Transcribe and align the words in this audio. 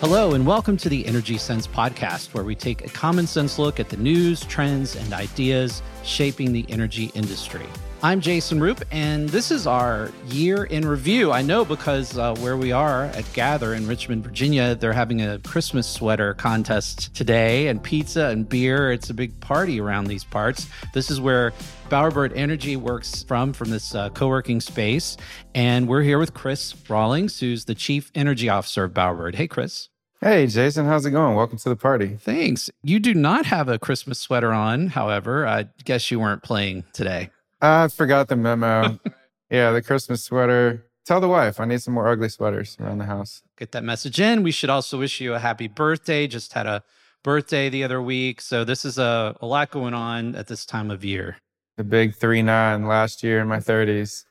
Hello, 0.00 0.34
and 0.34 0.46
welcome 0.46 0.76
to 0.76 0.90
the 0.90 1.06
Energy 1.06 1.38
Sense 1.38 1.66
podcast, 1.66 2.34
where 2.34 2.44
we 2.44 2.54
take 2.54 2.84
a 2.84 2.88
common 2.90 3.26
sense 3.26 3.58
look 3.58 3.80
at 3.80 3.88
the 3.88 3.96
news, 3.96 4.44
trends, 4.44 4.94
and 4.94 5.14
ideas 5.14 5.82
shaping 6.04 6.52
the 6.52 6.66
energy 6.68 7.10
industry. 7.14 7.64
I'm 8.02 8.20
Jason 8.20 8.60
Roop, 8.60 8.84
and 8.90 9.26
this 9.30 9.50
is 9.50 9.66
our 9.66 10.12
year 10.26 10.64
in 10.64 10.86
review. 10.86 11.32
I 11.32 11.40
know 11.40 11.64
because 11.64 12.18
uh, 12.18 12.34
where 12.36 12.58
we 12.58 12.72
are 12.72 13.04
at 13.04 13.24
Gather 13.32 13.72
in 13.72 13.88
Richmond, 13.88 14.22
Virginia, 14.22 14.74
they're 14.74 14.92
having 14.92 15.22
a 15.22 15.38
Christmas 15.38 15.88
sweater 15.88 16.34
contest 16.34 17.14
today, 17.14 17.68
and 17.68 17.82
pizza 17.82 18.26
and 18.26 18.46
beer. 18.46 18.92
It's 18.92 19.08
a 19.08 19.14
big 19.14 19.40
party 19.40 19.80
around 19.80 20.08
these 20.08 20.24
parts. 20.24 20.68
This 20.92 21.10
is 21.10 21.22
where 21.22 21.54
Bowerbird 21.88 22.32
Energy 22.36 22.76
works 22.76 23.22
from, 23.22 23.54
from 23.54 23.70
this 23.70 23.94
uh, 23.94 24.10
co 24.10 24.28
working 24.28 24.60
space. 24.60 25.16
And 25.54 25.88
we're 25.88 26.02
here 26.02 26.18
with 26.18 26.34
Chris 26.34 26.74
Rawlings, 26.90 27.40
who's 27.40 27.64
the 27.64 27.74
Chief 27.74 28.12
Energy 28.14 28.50
Officer 28.50 28.84
of 28.84 28.92
Bowerbird. 28.92 29.36
Hey, 29.36 29.48
Chris. 29.48 29.88
Hey, 30.22 30.46
Jason, 30.46 30.86
how's 30.86 31.04
it 31.04 31.10
going? 31.10 31.36
Welcome 31.36 31.58
to 31.58 31.68
the 31.68 31.76
party. 31.76 32.16
Thanks. 32.18 32.70
You 32.82 32.98
do 32.98 33.12
not 33.12 33.44
have 33.46 33.68
a 33.68 33.78
Christmas 33.78 34.18
sweater 34.18 34.50
on, 34.50 34.88
however. 34.88 35.46
I 35.46 35.66
guess 35.84 36.10
you 36.10 36.18
weren't 36.18 36.42
playing 36.42 36.84
today. 36.94 37.28
I 37.60 37.88
forgot 37.88 38.28
the 38.28 38.36
memo. 38.36 38.98
yeah, 39.50 39.72
the 39.72 39.82
Christmas 39.82 40.24
sweater. 40.24 40.86
Tell 41.04 41.20
the 41.20 41.28
wife 41.28 41.60
I 41.60 41.66
need 41.66 41.82
some 41.82 41.92
more 41.92 42.08
ugly 42.08 42.30
sweaters 42.30 42.78
around 42.80 42.96
the 42.96 43.04
house. 43.04 43.42
Get 43.58 43.72
that 43.72 43.84
message 43.84 44.18
in. 44.18 44.42
We 44.42 44.52
should 44.52 44.70
also 44.70 44.98
wish 44.98 45.20
you 45.20 45.34
a 45.34 45.38
happy 45.38 45.68
birthday. 45.68 46.26
Just 46.26 46.54
had 46.54 46.66
a 46.66 46.82
birthday 47.22 47.68
the 47.68 47.84
other 47.84 48.00
week. 48.00 48.40
So 48.40 48.64
this 48.64 48.86
is 48.86 48.96
a, 48.96 49.36
a 49.42 49.46
lot 49.46 49.70
going 49.70 49.92
on 49.92 50.34
at 50.34 50.46
this 50.46 50.64
time 50.64 50.90
of 50.90 51.04
year. 51.04 51.36
The 51.76 51.84
big 51.84 52.14
3 52.14 52.40
9 52.40 52.86
last 52.86 53.22
year 53.22 53.40
in 53.40 53.48
my 53.48 53.58
30s. 53.58 54.24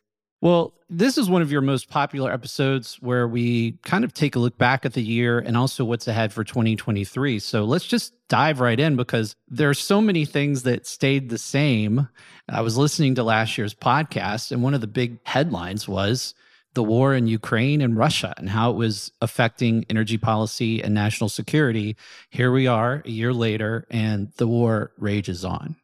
Well, 0.45 0.76
this 0.91 1.17
is 1.17 1.27
one 1.27 1.41
of 1.41 1.52
your 1.52 1.62
most 1.62 1.90
popular 1.90 2.31
episodes 2.31 2.99
where 3.02 3.27
we 3.27 3.80
kind 3.84 4.03
of 4.03 4.13
take 4.13 4.36
a 4.36 4.40
look 4.40 4.59
back 4.59 4.86
at 4.86 4.94
the 4.94 5.02
year 5.02 5.39
and 5.39 5.58
also 5.58 5.83
what's 5.83 6.08
ahead 6.08 6.31
for 6.31 6.44
2023. 6.44 7.39
So 7.39 7.64
let's 7.64 7.88
just 7.88 8.14
dive 8.28 8.59
right 8.59 8.80
in 8.80 8.95
because 8.95 9.36
there 9.47 9.72
are 9.72 9.73
so 9.73 10.02
many 10.02 10.23
things 10.23 10.61
that 10.61 10.86
stayed 10.86 11.30
the 11.30 11.39
same. 11.39 12.09
I 12.47 12.61
was 12.61 12.78
listening 12.78 13.16
to 13.16 13.23
last 13.23 13.58
year's 13.58 13.73
podcast, 13.73 14.52
and 14.52 14.61
one 14.61 14.75
of 14.75 14.81
the 14.81 14.88
big 14.88 15.17
headlines 15.23 15.88
was 15.88 16.36
the 16.75 16.84
war 16.84 17.16
in 17.16 17.25
Ukraine 17.25 17.81
and 17.81 17.97
Russia 17.97 18.36
and 18.38 18.47
how 18.47 18.69
it 18.69 18.75
was 18.75 19.12
affecting 19.22 19.84
energy 19.89 20.19
policy 20.19 20.80
and 20.80 20.94
national 20.94 21.30
security. 21.30 21.95
Here 22.30 22.52
we 22.52 22.67
are 22.67 23.02
a 23.03 23.09
year 23.09 23.34
later, 23.34 23.88
and 23.89 24.31
the 24.38 24.45
war 24.45 24.91
rages 25.00 25.44
on. 25.44 25.75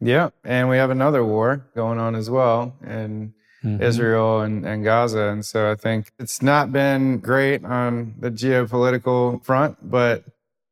Yeah. 0.00 0.30
And 0.44 0.68
we 0.68 0.76
have 0.76 0.90
another 0.90 1.24
war 1.24 1.66
going 1.74 1.98
on 1.98 2.14
as 2.14 2.30
well. 2.30 2.76
And 2.84 3.32
mm-hmm. 3.66 3.82
Israel 3.82 4.40
and, 4.40 4.64
and 4.64 4.84
Gaza. 4.84 5.28
And 5.28 5.44
so 5.44 5.70
I 5.70 5.74
think 5.74 6.12
it's 6.18 6.40
not 6.40 6.72
been 6.72 7.18
great 7.18 7.64
on 7.64 8.14
the 8.18 8.30
geopolitical 8.30 9.44
front, 9.44 9.78
but 9.82 10.24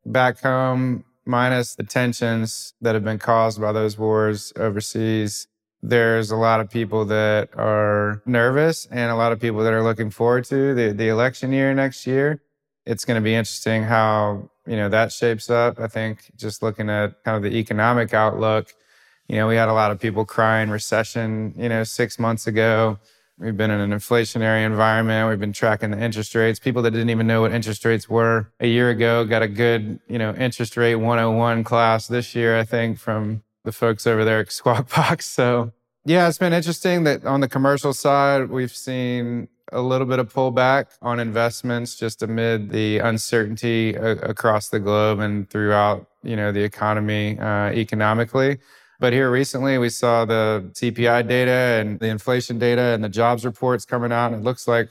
back 0.06 0.40
home, 0.40 1.04
minus 1.26 1.74
the 1.74 1.84
tensions 1.84 2.74
that 2.80 2.94
have 2.94 3.04
been 3.04 3.18
caused 3.18 3.60
by 3.60 3.72
those 3.72 3.98
wars 3.98 4.52
overseas, 4.56 5.48
there's 5.82 6.30
a 6.30 6.36
lot 6.36 6.60
of 6.60 6.70
people 6.70 7.04
that 7.06 7.50
are 7.56 8.22
nervous 8.24 8.86
and 8.90 9.10
a 9.10 9.16
lot 9.16 9.32
of 9.32 9.40
people 9.40 9.62
that 9.64 9.72
are 9.72 9.82
looking 9.82 10.10
forward 10.10 10.44
to 10.44 10.74
the, 10.74 10.92
the 10.92 11.08
election 11.08 11.52
year 11.52 11.74
next 11.74 12.06
year. 12.06 12.40
It's 12.86 13.04
going 13.04 13.16
to 13.16 13.24
be 13.24 13.34
interesting 13.34 13.82
how, 13.82 14.50
you 14.66 14.76
know, 14.76 14.88
that 14.88 15.12
shapes 15.12 15.50
up. 15.50 15.78
I 15.78 15.88
think 15.88 16.30
just 16.36 16.62
looking 16.62 16.88
at 16.88 17.22
kind 17.24 17.36
of 17.36 17.42
the 17.42 17.58
economic 17.58 18.14
outlook, 18.14 18.72
you 19.28 19.36
know, 19.36 19.48
we 19.48 19.56
had 19.56 19.68
a 19.68 19.72
lot 19.72 19.90
of 19.90 19.98
people 20.00 20.24
crying 20.24 20.70
recession, 20.70 21.54
you 21.56 21.68
know, 21.68 21.84
six 21.84 22.18
months 22.18 22.46
ago. 22.46 22.98
We've 23.38 23.56
been 23.56 23.70
in 23.70 23.80
an 23.80 23.90
inflationary 23.90 24.64
environment. 24.64 25.28
We've 25.28 25.40
been 25.40 25.52
tracking 25.52 25.90
the 25.90 26.00
interest 26.00 26.34
rates. 26.34 26.60
People 26.60 26.82
that 26.82 26.92
didn't 26.92 27.10
even 27.10 27.26
know 27.26 27.40
what 27.40 27.52
interest 27.52 27.84
rates 27.84 28.08
were 28.08 28.52
a 28.60 28.66
year 28.66 28.90
ago 28.90 29.24
got 29.24 29.42
a 29.42 29.48
good, 29.48 29.98
you 30.08 30.18
know, 30.18 30.34
interest 30.34 30.76
rate 30.76 30.94
101 30.96 31.64
class 31.64 32.06
this 32.06 32.34
year, 32.34 32.56
I 32.56 32.64
think, 32.64 32.98
from 32.98 33.42
the 33.64 33.72
folks 33.72 34.06
over 34.06 34.24
there 34.24 34.40
at 34.40 34.52
Squawk 34.52 34.88
Box. 34.94 35.26
So, 35.34 35.72
yeah, 36.04 36.28
it's 36.28 36.38
been 36.38 36.52
interesting 36.52 37.04
that 37.04 37.24
on 37.24 37.40
the 37.40 37.48
commercial 37.48 37.94
side, 37.94 38.50
we've 38.50 38.70
seen 38.70 39.48
a 39.72 39.80
little 39.80 40.06
bit 40.06 40.18
of 40.18 40.32
pullback 40.32 40.86
on 41.02 41.18
investments 41.18 41.96
just 41.96 42.22
amid 42.22 42.70
the 42.70 42.98
uncertainty 42.98 43.94
a- 43.94 44.18
across 44.18 44.68
the 44.68 44.78
globe 44.78 45.18
and 45.18 45.48
throughout, 45.50 46.06
you 46.22 46.36
know, 46.36 46.52
the 46.52 46.62
economy 46.62 47.38
uh, 47.38 47.70
economically. 47.72 48.58
But 49.00 49.12
here 49.12 49.30
recently, 49.30 49.78
we 49.78 49.88
saw 49.88 50.24
the 50.24 50.70
CPI 50.72 51.26
data 51.28 51.50
and 51.80 51.98
the 51.98 52.08
inflation 52.08 52.58
data 52.58 52.80
and 52.80 53.02
the 53.02 53.08
jobs 53.08 53.44
reports 53.44 53.84
coming 53.84 54.12
out. 54.12 54.32
And 54.32 54.42
it 54.42 54.44
looks 54.44 54.68
like 54.68 54.90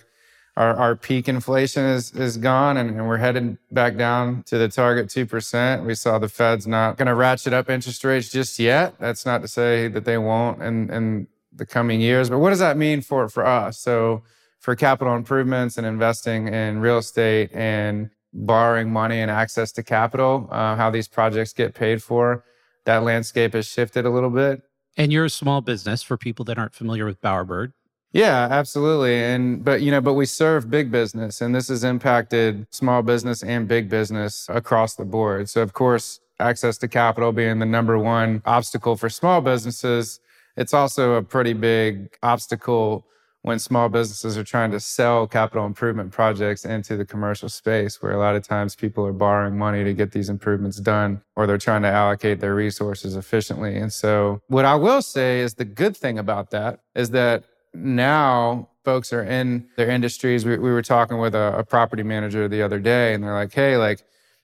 our, 0.56 0.76
our 0.76 0.96
peak 0.96 1.28
inflation 1.28 1.84
is, 1.84 2.12
is 2.12 2.38
gone 2.38 2.78
and, 2.78 2.90
and 2.92 3.08
we're 3.08 3.18
headed 3.18 3.58
back 3.72 3.98
down 3.98 4.44
to 4.44 4.58
the 4.58 4.68
target 4.68 5.08
2%. 5.08 5.86
We 5.86 5.96
saw 5.96 6.20
the 6.20 6.30
Fed's 6.30 6.68
not 6.68 6.98
going 6.98 7.08
to 7.08 7.16
ratchet 7.16 7.54
up 7.54 7.70
interest 7.70 8.04
rates 8.04 8.30
just 8.30 8.60
yet. 8.60 8.96
That's 9.00 9.26
not 9.26 9.42
to 9.42 9.48
say 9.48 9.88
that 9.88 10.06
they 10.06 10.18
won't 10.18 10.62
in, 10.62 10.92
in 10.92 11.28
the 11.52 11.66
coming 11.66 12.02
years. 12.02 12.30
But 12.30 12.40
what 12.40 12.50
does 12.50 12.60
that 12.60 12.78
mean 12.78 13.02
for, 13.02 13.28
for 13.30 13.46
us? 13.46 13.80
So 13.80 14.24
for 14.60 14.76
capital 14.76 15.16
improvements 15.16 15.78
and 15.78 15.88
investing 15.88 16.48
in 16.48 16.80
real 16.80 17.00
estate 17.00 17.50
and 17.54 18.10
borrowing 18.34 18.92
money 18.92 19.20
and 19.20 19.30
access 19.30 19.72
to 19.74 19.84
capital, 19.84 20.48
uh, 20.52 20.76
how 20.76 20.90
these 20.90 21.08
projects 21.08 21.54
get 21.54 21.74
paid 21.74 22.02
for 22.02 22.44
that 22.86 23.04
landscape 23.04 23.54
has 23.54 23.68
shifted 23.68 24.06
a 24.06 24.10
little 24.10 24.30
bit. 24.30 24.62
And 24.98 25.12
you're 25.12 25.26
a 25.26 25.30
small 25.30 25.62
business 25.62 26.04
for 26.04 26.18
people 26.18 26.46
that 26.46 26.58
aren't 26.58 26.76
familiar 26.76 27.06
with 27.06 27.22
Bowerbird. 27.22 27.74
Yeah, 28.12 28.48
absolutely. 28.52 29.16
And 29.16 29.64
but 29.64 29.82
you 29.82 29.90
know, 29.90 30.00
but 30.00 30.14
we 30.14 30.28
serve 30.28 30.70
big 30.70 30.92
business 30.92 31.42
and 31.42 31.54
this 31.54 31.70
has 31.70 31.84
impacted 31.84 32.68
small 32.70 33.02
business 33.02 33.42
and 33.42 33.68
big 33.68 33.90
business 33.90 34.46
across 34.50 34.96
the 34.96 35.06
board. 35.06 35.50
So 35.50 35.64
of 35.64 35.74
course, 35.74 36.20
access 36.40 36.78
to 36.80 36.88
capital 36.88 37.32
being 37.32 37.58
the 37.58 37.66
number 37.66 37.98
one 37.98 38.44
obstacle 38.46 38.96
for 38.96 39.10
small 39.10 39.42
businesses, 39.42 40.20
it's 40.56 40.76
also 40.76 41.14
a 41.14 41.24
pretty 41.24 41.54
big 41.54 42.16
obstacle 42.22 43.08
when 43.44 43.60
small 43.60 43.90
businesses 43.90 44.38
are 44.38 44.44
trying 44.44 44.72
to 44.72 44.80
sell 44.80 45.28
capital 45.28 45.66
improvement 45.66 46.12
projects 46.12 46.64
into 46.64 46.96
the 46.96 47.06
commercial 47.06 47.50
space, 47.50 48.02
where 48.02 48.14
a 48.14 48.18
lot 48.18 48.36
of 48.36 48.48
times 48.48 48.74
people 48.74 49.06
are 49.06 49.14
borrowing 49.14 49.58
money 49.58 49.84
to 49.84 49.94
get 49.94 50.14
these 50.14 50.30
improvements 50.30 50.78
done, 50.78 51.22
or 51.36 51.46
they're 51.46 51.58
trying 51.58 51.82
to 51.82 51.90
allocate 51.90 52.40
their 52.40 52.56
resources 52.56 53.18
efficiently. 53.18 53.76
And 53.76 53.92
so, 53.92 54.42
what 54.48 54.64
I 54.64 54.76
will 54.76 55.02
say 55.02 55.42
is 55.42 55.56
the 55.56 55.66
good 55.66 55.96
thing 55.96 56.18
about 56.18 56.52
that 56.52 56.80
is 56.96 57.10
that 57.12 57.44
now 57.74 58.70
folks 58.86 59.12
are 59.12 59.24
in 59.24 59.68
their 59.76 59.90
industries. 59.90 60.46
We, 60.46 60.58
we 60.58 60.72
were 60.72 60.82
talking 60.82 61.18
with 61.18 61.36
a, 61.36 61.58
a 61.58 61.64
property 61.66 62.04
manager 62.04 62.48
the 62.48 62.62
other 62.62 62.80
day, 62.80 63.14
and 63.14 63.22
they're 63.22 63.34
like, 63.34 63.54
hey, 63.54 63.76
like, 63.76 64.04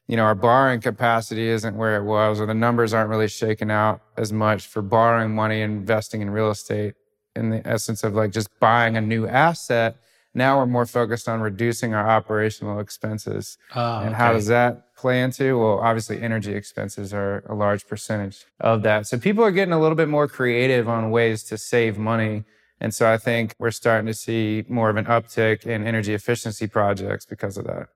you 0.09 0.17
know, 0.17 0.23
our 0.23 0.35
borrowing 0.35 0.81
capacity 0.81 1.47
isn't 1.47 1.77
where 1.77 1.95
it 1.95 2.03
was, 2.03 2.41
or 2.41 2.45
the 2.45 2.53
numbers 2.53 2.93
aren't 2.93 3.09
really 3.09 3.29
shaking 3.29 3.71
out 3.71 4.01
as 4.17 4.33
much 4.33 4.67
for 4.67 4.81
borrowing 4.81 5.33
money 5.33 5.61
and 5.61 5.71
investing 5.71 6.21
in 6.21 6.31
real 6.31 6.49
estate 6.49 6.95
in 7.35 7.50
the 7.50 7.66
essence 7.67 8.03
of 8.03 8.13
like 8.13 8.31
just 8.31 8.50
buying 8.59 8.97
a 8.97 9.01
new 9.01 9.28
asset. 9.28 9.97
Now 10.34 10.59
we're 10.59 10.67
more 10.67 10.85
focused 10.85 11.28
on 11.28 11.41
reducing 11.41 11.94
our 11.94 12.07
operational 12.07 12.79
expenses. 12.79 13.57
Oh, 13.75 14.00
and 14.00 14.09
okay. 14.09 14.17
how 14.17 14.34
does 14.34 14.47
that 14.47 14.95
play 14.95 15.22
into? 15.22 15.57
Well, 15.57 15.79
obviously, 15.79 16.22
energy 16.22 16.53
expenses 16.53 17.13
are 17.13 17.44
a 17.47 17.56
large 17.56 17.88
percentage 17.88 18.45
of 18.59 18.84
that. 18.84 19.07
So 19.07 19.18
people 19.18 19.44
are 19.44 19.51
getting 19.51 19.73
a 19.73 19.79
little 19.79 19.95
bit 19.95 20.07
more 20.07 20.28
creative 20.28 20.88
on 20.88 21.09
ways 21.09 21.44
to 21.45 21.57
save 21.57 21.97
money. 21.97 22.44
And 22.79 22.94
so 22.94 23.12
I 23.12 23.18
think 23.18 23.56
we're 23.59 23.72
starting 23.72 24.06
to 24.06 24.13
see 24.13 24.66
more 24.69 24.89
of 24.89 24.97
an 24.97 25.06
uptick 25.06 25.66
in 25.66 25.85
energy 25.85 26.13
efficiency 26.13 26.68
projects 26.68 27.25
because 27.25 27.57
of 27.57 27.66
that. 27.66 27.88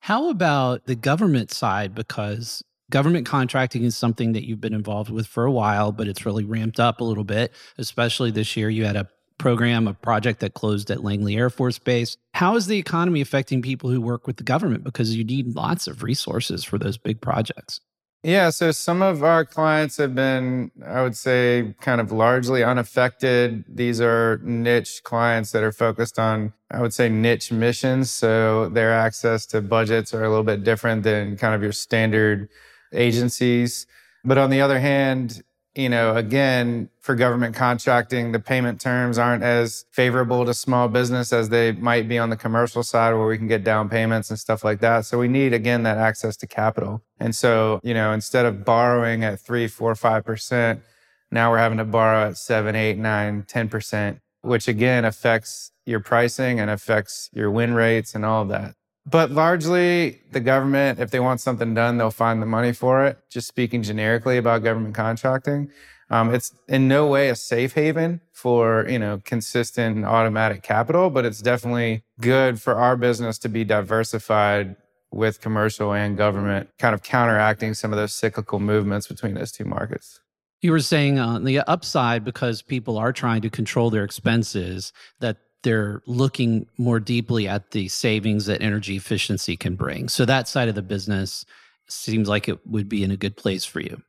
How 0.00 0.30
about 0.30 0.86
the 0.86 0.96
government 0.96 1.52
side? 1.52 1.94
Because 1.94 2.64
government 2.90 3.26
contracting 3.26 3.84
is 3.84 3.96
something 3.96 4.32
that 4.32 4.46
you've 4.46 4.60
been 4.60 4.74
involved 4.74 5.10
with 5.10 5.26
for 5.26 5.44
a 5.44 5.52
while, 5.52 5.92
but 5.92 6.08
it's 6.08 6.26
really 6.26 6.44
ramped 6.44 6.80
up 6.80 7.00
a 7.00 7.04
little 7.04 7.24
bit, 7.24 7.52
especially 7.78 8.30
this 8.30 8.56
year. 8.56 8.68
You 8.68 8.84
had 8.84 8.96
a 8.96 9.08
program, 9.38 9.88
a 9.88 9.94
project 9.94 10.40
that 10.40 10.54
closed 10.54 10.90
at 10.90 11.02
Langley 11.02 11.36
Air 11.36 11.50
Force 11.50 11.78
Base. 11.78 12.16
How 12.34 12.54
is 12.54 12.66
the 12.66 12.78
economy 12.78 13.20
affecting 13.20 13.60
people 13.60 13.90
who 13.90 14.00
work 14.00 14.26
with 14.26 14.36
the 14.36 14.44
government? 14.44 14.84
Because 14.84 15.16
you 15.16 15.24
need 15.24 15.56
lots 15.56 15.86
of 15.86 16.02
resources 16.02 16.64
for 16.64 16.78
those 16.78 16.96
big 16.96 17.20
projects. 17.20 17.80
Yeah, 18.24 18.50
so 18.50 18.70
some 18.70 19.02
of 19.02 19.24
our 19.24 19.44
clients 19.44 19.96
have 19.96 20.14
been, 20.14 20.70
I 20.86 21.02
would 21.02 21.16
say, 21.16 21.74
kind 21.80 22.00
of 22.00 22.12
largely 22.12 22.62
unaffected. 22.62 23.64
These 23.68 24.00
are 24.00 24.38
niche 24.44 25.02
clients 25.02 25.50
that 25.50 25.64
are 25.64 25.72
focused 25.72 26.20
on, 26.20 26.52
I 26.70 26.80
would 26.80 26.94
say, 26.94 27.08
niche 27.08 27.50
missions. 27.50 28.12
So 28.12 28.68
their 28.68 28.92
access 28.92 29.44
to 29.46 29.60
budgets 29.60 30.14
are 30.14 30.22
a 30.22 30.28
little 30.28 30.44
bit 30.44 30.62
different 30.62 31.02
than 31.02 31.36
kind 31.36 31.52
of 31.52 31.64
your 31.64 31.72
standard 31.72 32.48
agencies. 32.92 33.86
But 34.24 34.38
on 34.38 34.50
the 34.50 34.60
other 34.60 34.78
hand, 34.78 35.42
you 35.74 35.88
know, 35.88 36.14
again, 36.16 36.90
for 37.00 37.14
government 37.14 37.56
contracting, 37.56 38.32
the 38.32 38.38
payment 38.38 38.80
terms 38.80 39.16
aren't 39.16 39.42
as 39.42 39.86
favorable 39.90 40.44
to 40.44 40.52
small 40.52 40.86
business 40.86 41.32
as 41.32 41.48
they 41.48 41.72
might 41.72 42.08
be 42.08 42.18
on 42.18 42.28
the 42.28 42.36
commercial 42.36 42.82
side 42.82 43.14
where 43.14 43.26
we 43.26 43.38
can 43.38 43.48
get 43.48 43.64
down 43.64 43.88
payments 43.88 44.28
and 44.28 44.38
stuff 44.38 44.64
like 44.64 44.80
that. 44.80 45.06
So 45.06 45.18
we 45.18 45.28
need, 45.28 45.54
again, 45.54 45.82
that 45.84 45.96
access 45.96 46.36
to 46.38 46.46
capital. 46.46 47.02
And 47.18 47.34
so, 47.34 47.80
you 47.82 47.94
know, 47.94 48.12
instead 48.12 48.44
of 48.44 48.66
borrowing 48.66 49.24
at 49.24 49.40
three, 49.40 49.66
four, 49.66 49.94
five 49.94 50.24
percent, 50.24 50.82
now 51.30 51.50
we're 51.50 51.58
having 51.58 51.78
to 51.78 51.84
borrow 51.84 52.28
at 52.28 52.36
seven, 52.36 52.76
eight, 52.76 52.98
nine, 52.98 53.44
ten 53.48 53.70
percent, 53.70 54.20
which 54.42 54.68
again 54.68 55.06
affects 55.06 55.72
your 55.86 56.00
pricing 56.00 56.60
and 56.60 56.70
affects 56.70 57.30
your 57.32 57.50
win 57.50 57.72
rates 57.72 58.14
and 58.14 58.26
all 58.26 58.42
of 58.42 58.48
that. 58.50 58.74
But 59.04 59.32
largely, 59.32 60.20
the 60.30 60.40
government, 60.40 61.00
if 61.00 61.10
they 61.10 61.18
want 61.20 61.40
something 61.40 61.74
done, 61.74 61.98
they'll 61.98 62.10
find 62.10 62.40
the 62.40 62.46
money 62.46 62.72
for 62.72 63.04
it. 63.04 63.18
Just 63.28 63.48
speaking 63.48 63.82
generically 63.82 64.38
about 64.38 64.62
government 64.62 64.94
contracting, 64.94 65.70
um, 66.08 66.32
it's 66.32 66.52
in 66.68 66.86
no 66.88 67.06
way 67.06 67.28
a 67.28 67.34
safe 67.34 67.72
haven 67.72 68.20
for 68.32 68.86
you 68.88 68.98
know 68.98 69.20
consistent 69.24 70.04
automatic 70.04 70.62
capital, 70.62 71.10
but 71.10 71.24
it's 71.24 71.40
definitely 71.40 72.04
good 72.20 72.60
for 72.60 72.74
our 72.74 72.96
business 72.96 73.38
to 73.38 73.48
be 73.48 73.64
diversified 73.64 74.76
with 75.10 75.40
commercial 75.40 75.92
and 75.92 76.16
government, 76.16 76.70
kind 76.78 76.94
of 76.94 77.02
counteracting 77.02 77.74
some 77.74 77.92
of 77.92 77.98
those 77.98 78.14
cyclical 78.14 78.60
movements 78.60 79.06
between 79.06 79.34
those 79.34 79.52
two 79.52 79.64
markets. 79.64 80.20
You 80.60 80.70
were 80.70 80.80
saying 80.80 81.18
on 81.18 81.44
the 81.44 81.58
upside, 81.60 82.24
because 82.24 82.62
people 82.62 82.96
are 82.96 83.12
trying 83.12 83.42
to 83.42 83.50
control 83.50 83.90
their 83.90 84.04
expenses, 84.04 84.92
that 85.20 85.38
they're 85.62 86.02
looking 86.06 86.66
more 86.78 87.00
deeply 87.00 87.46
at 87.48 87.70
the 87.70 87.88
savings 87.88 88.46
that 88.46 88.62
energy 88.62 88.96
efficiency 88.96 89.56
can 89.56 89.76
bring. 89.76 90.08
So 90.08 90.24
that 90.24 90.48
side 90.48 90.68
of 90.68 90.74
the 90.74 90.82
business 90.82 91.44
seems 91.88 92.28
like 92.28 92.48
it 92.48 92.66
would 92.66 92.88
be 92.88 93.02
in 93.02 93.10
a 93.10 93.16
good 93.16 93.36
place 93.36 93.64
for 93.64 93.80
you. 93.80 94.02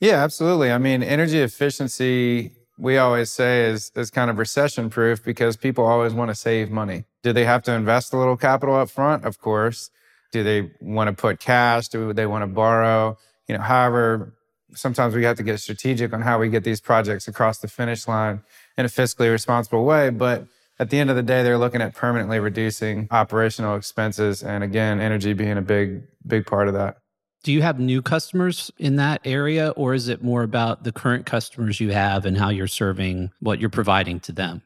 Yeah, 0.00 0.22
absolutely. 0.22 0.70
I 0.70 0.78
mean, 0.78 1.02
energy 1.02 1.40
efficiency 1.40 2.52
we 2.78 2.98
always 2.98 3.30
say 3.30 3.64
is 3.64 3.90
is 3.96 4.10
kind 4.10 4.30
of 4.30 4.38
recession 4.38 4.90
proof 4.90 5.24
because 5.24 5.56
people 5.56 5.84
always 5.84 6.12
want 6.12 6.30
to 6.30 6.34
save 6.34 6.70
money. 6.70 7.04
Do 7.22 7.32
they 7.32 7.44
have 7.44 7.62
to 7.64 7.72
invest 7.72 8.12
a 8.12 8.18
little 8.18 8.36
capital 8.36 8.76
up 8.76 8.90
front? 8.90 9.24
Of 9.24 9.40
course. 9.40 9.90
Do 10.32 10.42
they 10.42 10.70
want 10.80 11.08
to 11.08 11.14
put 11.14 11.40
cash? 11.40 11.88
Do 11.88 12.12
they 12.12 12.26
want 12.26 12.42
to 12.42 12.46
borrow? 12.46 13.16
You 13.48 13.56
know, 13.56 13.62
however, 13.62 14.34
sometimes 14.74 15.14
we 15.14 15.24
have 15.24 15.36
to 15.38 15.42
get 15.42 15.60
strategic 15.60 16.12
on 16.12 16.20
how 16.20 16.38
we 16.38 16.48
get 16.48 16.64
these 16.64 16.80
projects 16.80 17.28
across 17.28 17.58
the 17.58 17.68
finish 17.68 18.06
line 18.06 18.42
in 18.76 18.84
a 18.84 18.88
fiscally 18.88 19.30
responsible 19.30 19.84
way. 19.84 20.10
But 20.10 20.46
at 20.78 20.90
the 20.90 20.98
end 20.98 21.10
of 21.10 21.16
the 21.16 21.22
day, 21.22 21.42
they're 21.42 21.58
looking 21.58 21.80
at 21.80 21.94
permanently 21.94 22.38
reducing 22.38 23.08
operational 23.10 23.76
expenses. 23.76 24.42
And 24.42 24.62
again, 24.62 25.00
energy 25.00 25.32
being 25.32 25.56
a 25.56 25.62
big, 25.62 26.02
big 26.26 26.46
part 26.46 26.68
of 26.68 26.74
that. 26.74 26.98
Do 27.42 27.52
you 27.52 27.62
have 27.62 27.78
new 27.78 28.02
customers 28.02 28.72
in 28.76 28.96
that 28.96 29.20
area, 29.24 29.70
or 29.70 29.94
is 29.94 30.08
it 30.08 30.22
more 30.22 30.42
about 30.42 30.82
the 30.82 30.90
current 30.90 31.26
customers 31.26 31.80
you 31.80 31.92
have 31.92 32.26
and 32.26 32.36
how 32.36 32.48
you're 32.48 32.66
serving 32.66 33.30
what 33.40 33.60
you're 33.60 33.70
providing 33.70 34.18
to 34.20 34.32
them? 34.32 34.62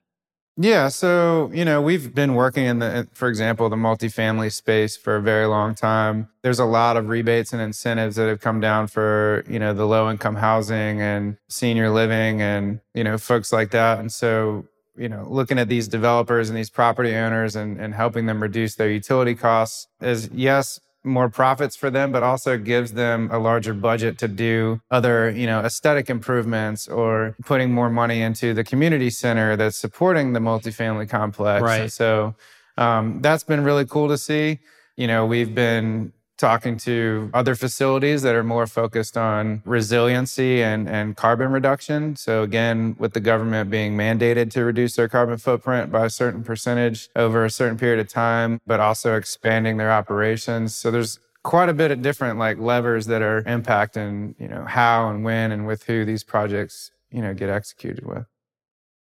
Yeah, 0.56 0.88
so 0.88 1.50
you 1.52 1.64
know 1.64 1.80
we've 1.80 2.14
been 2.14 2.34
working 2.34 2.64
in 2.64 2.80
the, 2.80 3.08
for 3.12 3.28
example, 3.28 3.68
the 3.68 3.76
multifamily 3.76 4.52
space 4.52 4.96
for 4.96 5.16
a 5.16 5.22
very 5.22 5.46
long 5.46 5.74
time. 5.74 6.28
There's 6.42 6.58
a 6.58 6.64
lot 6.64 6.96
of 6.96 7.08
rebates 7.08 7.52
and 7.52 7.62
incentives 7.62 8.16
that 8.16 8.28
have 8.28 8.40
come 8.40 8.60
down 8.60 8.86
for 8.86 9.44
you 9.48 9.58
know 9.58 9.72
the 9.72 9.86
low 9.86 10.10
income 10.10 10.36
housing 10.36 11.00
and 11.00 11.36
senior 11.48 11.90
living 11.90 12.42
and 12.42 12.80
you 12.94 13.04
know 13.04 13.16
folks 13.16 13.52
like 13.52 13.70
that. 13.70 14.00
And 14.00 14.12
so 14.12 14.66
you 15.00 15.08
know, 15.08 15.26
looking 15.28 15.58
at 15.58 15.68
these 15.68 15.88
developers 15.88 16.50
and 16.50 16.58
these 16.58 16.68
property 16.68 17.14
owners 17.14 17.56
and, 17.56 17.80
and 17.80 17.94
helping 17.94 18.26
them 18.26 18.42
reduce 18.42 18.74
their 18.74 18.90
utility 18.90 19.34
costs 19.34 19.88
is 20.02 20.28
yes, 20.32 20.78
more 21.02 21.30
profits 21.30 21.74
for 21.74 21.88
them, 21.90 22.12
but 22.12 22.22
also 22.22 22.58
gives 22.58 22.92
them 22.92 23.30
a 23.32 23.38
larger 23.38 23.72
budget 23.72 24.18
to 24.18 24.28
do 24.28 24.82
other, 24.90 25.30
you 25.30 25.46
know, 25.46 25.60
aesthetic 25.60 26.10
improvements 26.10 26.86
or 26.86 27.34
putting 27.46 27.72
more 27.72 27.88
money 27.88 28.20
into 28.20 28.52
the 28.52 28.62
community 28.62 29.08
center 29.08 29.56
that's 29.56 29.78
supporting 29.78 30.34
the 30.34 30.40
multifamily 30.40 31.08
complex. 31.08 31.62
Right. 31.62 31.90
So 31.90 32.34
um, 32.76 33.22
that's 33.22 33.42
been 33.42 33.64
really 33.64 33.86
cool 33.86 34.08
to 34.08 34.18
see. 34.18 34.58
You 34.96 35.06
know, 35.06 35.24
we've 35.24 35.54
been 35.54 36.12
talking 36.40 36.76
to 36.78 37.30
other 37.34 37.54
facilities 37.54 38.22
that 38.22 38.34
are 38.34 38.42
more 38.42 38.66
focused 38.66 39.16
on 39.16 39.62
resiliency 39.64 40.62
and, 40.62 40.88
and 40.88 41.16
carbon 41.16 41.52
reduction. 41.52 42.16
So, 42.16 42.42
again, 42.42 42.96
with 42.98 43.12
the 43.12 43.20
government 43.20 43.70
being 43.70 43.96
mandated 43.96 44.50
to 44.52 44.64
reduce 44.64 44.96
their 44.96 45.08
carbon 45.08 45.36
footprint 45.36 45.92
by 45.92 46.06
a 46.06 46.10
certain 46.10 46.42
percentage 46.42 47.10
over 47.14 47.44
a 47.44 47.50
certain 47.50 47.76
period 47.76 48.00
of 48.00 48.08
time, 48.08 48.60
but 48.66 48.80
also 48.80 49.16
expanding 49.16 49.76
their 49.76 49.92
operations. 49.92 50.74
So, 50.74 50.90
there's 50.90 51.20
quite 51.42 51.68
a 51.68 51.74
bit 51.74 51.90
of 51.90 52.02
different 52.02 52.38
like 52.38 52.58
levers 52.58 53.06
that 53.06 53.22
are 53.22 53.42
impacting, 53.42 54.34
you 54.38 54.48
know, 54.48 54.64
how 54.64 55.08
and 55.08 55.24
when 55.24 55.52
and 55.52 55.66
with 55.66 55.84
who 55.84 56.04
these 56.04 56.24
projects, 56.24 56.90
you 57.10 57.22
know, 57.22 57.34
get 57.34 57.48
executed 57.48 58.06
with. 58.06 58.26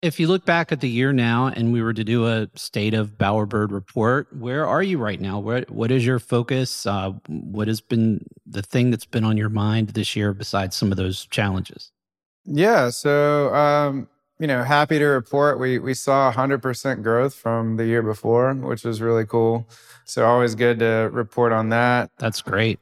If 0.05 0.21
you 0.21 0.29
look 0.29 0.45
back 0.45 0.71
at 0.71 0.83
the 0.83 0.89
year 0.89 1.15
now 1.15 1.47
and 1.47 1.73
we 1.73 1.81
were 1.81 1.95
to 1.95 2.05
do 2.05 2.27
a 2.27 2.47
state 2.57 2.93
of 2.93 3.17
Bowerbird 3.17 3.73
report, 3.73 4.29
where 4.37 4.67
are 4.67 4.83
you 4.83 4.99
right 4.99 5.19
now? 5.19 5.39
What 5.39 5.71
what 5.71 5.91
is 5.91 6.05
your 6.05 6.19
focus? 6.19 6.85
Uh, 6.85 7.13
what 7.27 7.69
has 7.69 7.81
been 7.81 8.27
the 8.45 8.61
thing 8.61 8.91
that's 8.91 9.07
been 9.07 9.25
on 9.25 9.39
your 9.39 9.49
mind 9.49 9.89
this 9.89 10.15
year 10.15 10.35
besides 10.35 10.77
some 10.77 10.91
of 10.91 10.99
those 10.99 11.25
challenges? 11.29 11.91
Yeah, 12.45 12.91
so 12.91 13.55
um, 13.55 14.07
you 14.39 14.47
know, 14.47 14.63
happy 14.63 14.99
to 14.99 15.07
report 15.07 15.59
we 15.59 15.79
we 15.79 15.95
saw 15.95 16.31
100% 16.31 17.03
growth 17.03 17.33
from 17.33 17.79
the 17.79 17.87
year 17.87 18.03
before, 18.03 18.53
which 18.53 18.85
was 18.85 19.01
really 19.01 19.25
cool. 19.25 19.67
So 20.05 20.27
always 20.27 20.55
good 20.55 20.81
to 20.81 21.09
report 21.13 21.53
on 21.53 21.71
that. 21.71 22.11
That's 22.19 22.43
great 22.43 22.79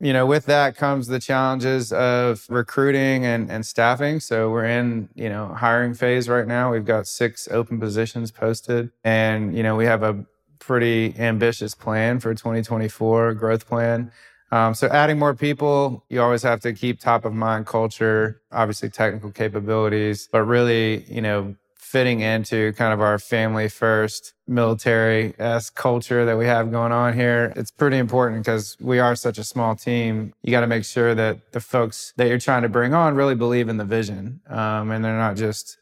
you 0.00 0.12
know, 0.12 0.26
with 0.26 0.46
that 0.46 0.76
comes 0.76 1.06
the 1.06 1.18
challenges 1.18 1.92
of 1.92 2.46
recruiting 2.50 3.24
and, 3.24 3.50
and 3.50 3.64
staffing. 3.64 4.20
So 4.20 4.50
we're 4.50 4.66
in, 4.66 5.08
you 5.14 5.28
know, 5.28 5.48
hiring 5.54 5.94
phase 5.94 6.28
right 6.28 6.46
now. 6.46 6.72
We've 6.72 6.84
got 6.84 7.06
six 7.06 7.48
open 7.50 7.80
positions 7.80 8.30
posted 8.30 8.90
and, 9.04 9.56
you 9.56 9.62
know, 9.62 9.74
we 9.74 9.86
have 9.86 10.02
a 10.02 10.26
pretty 10.58 11.14
ambitious 11.18 11.74
plan 11.74 12.20
for 12.20 12.34
2024 12.34 13.34
growth 13.34 13.66
plan. 13.66 14.10
Um, 14.52 14.74
so 14.74 14.86
adding 14.88 15.18
more 15.18 15.34
people, 15.34 16.04
you 16.08 16.20
always 16.20 16.42
have 16.42 16.60
to 16.60 16.72
keep 16.72 17.00
top 17.00 17.24
of 17.24 17.32
mind 17.32 17.66
culture, 17.66 18.42
obviously 18.52 18.90
technical 18.90 19.30
capabilities, 19.30 20.28
but 20.30 20.42
really, 20.42 21.04
you 21.04 21.20
know, 21.20 21.56
fitting 21.86 22.20
into 22.20 22.72
kind 22.72 22.92
of 22.92 23.00
our 23.00 23.16
family 23.16 23.68
first 23.68 24.34
military 24.48 25.34
s 25.38 25.70
culture 25.70 26.24
that 26.24 26.36
we 26.36 26.44
have 26.44 26.72
going 26.72 26.90
on 26.90 27.14
here. 27.14 27.52
It's 27.54 27.70
pretty 27.70 27.96
important 27.96 28.44
because 28.44 28.76
we 28.80 28.98
are 28.98 29.14
such 29.14 29.38
a 29.38 29.44
small 29.44 29.76
team. 29.76 30.34
You 30.42 30.50
got 30.50 30.62
to 30.62 30.66
make 30.66 30.84
sure 30.84 31.14
that 31.14 31.52
the 31.52 31.60
folks 31.60 32.12
that 32.16 32.26
you're 32.26 32.40
trying 32.40 32.62
to 32.62 32.68
bring 32.68 32.92
on 32.92 33.14
really 33.14 33.36
believe 33.36 33.68
in 33.68 33.76
the 33.76 33.84
vision, 33.84 34.40
um, 34.48 34.90
and 34.90 35.04
they're 35.04 35.16
not 35.16 35.36
just 35.36 35.78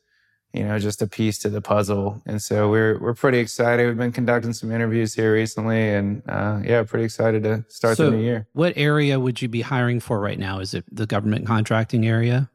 you 0.53 0.63
know 0.63 0.79
just 0.79 1.01
a 1.01 1.07
piece 1.07 1.39
to 1.39 1.49
the 1.49 1.63
puzzle. 1.63 2.23
And 2.27 2.41
so 2.41 2.71
we're 2.71 2.99
we're 2.99 3.15
pretty 3.15 3.39
excited. 3.39 3.87
We've 3.87 3.97
been 3.97 4.13
conducting 4.13 4.53
some 4.53 4.71
interviews 4.71 5.15
here 5.15 5.33
recently, 5.33 5.89
and 5.89 6.23
uh, 6.29 6.61
yeah, 6.65 6.83
pretty 6.83 7.07
excited 7.07 7.43
to 7.45 7.65
start 7.69 7.97
so 7.97 8.11
the 8.11 8.17
new 8.19 8.23
year. 8.23 8.47
What 8.53 8.75
area 8.77 9.19
would 9.19 9.41
you 9.41 9.49
be 9.49 9.63
hiring 9.63 10.01
for 10.01 10.21
right 10.21 10.39
now? 10.39 10.61
Is 10.61 10.75
it 10.75 10.85
the 10.93 11.07
government 11.07 11.47
contracting 11.47 12.07
area? 12.07 12.51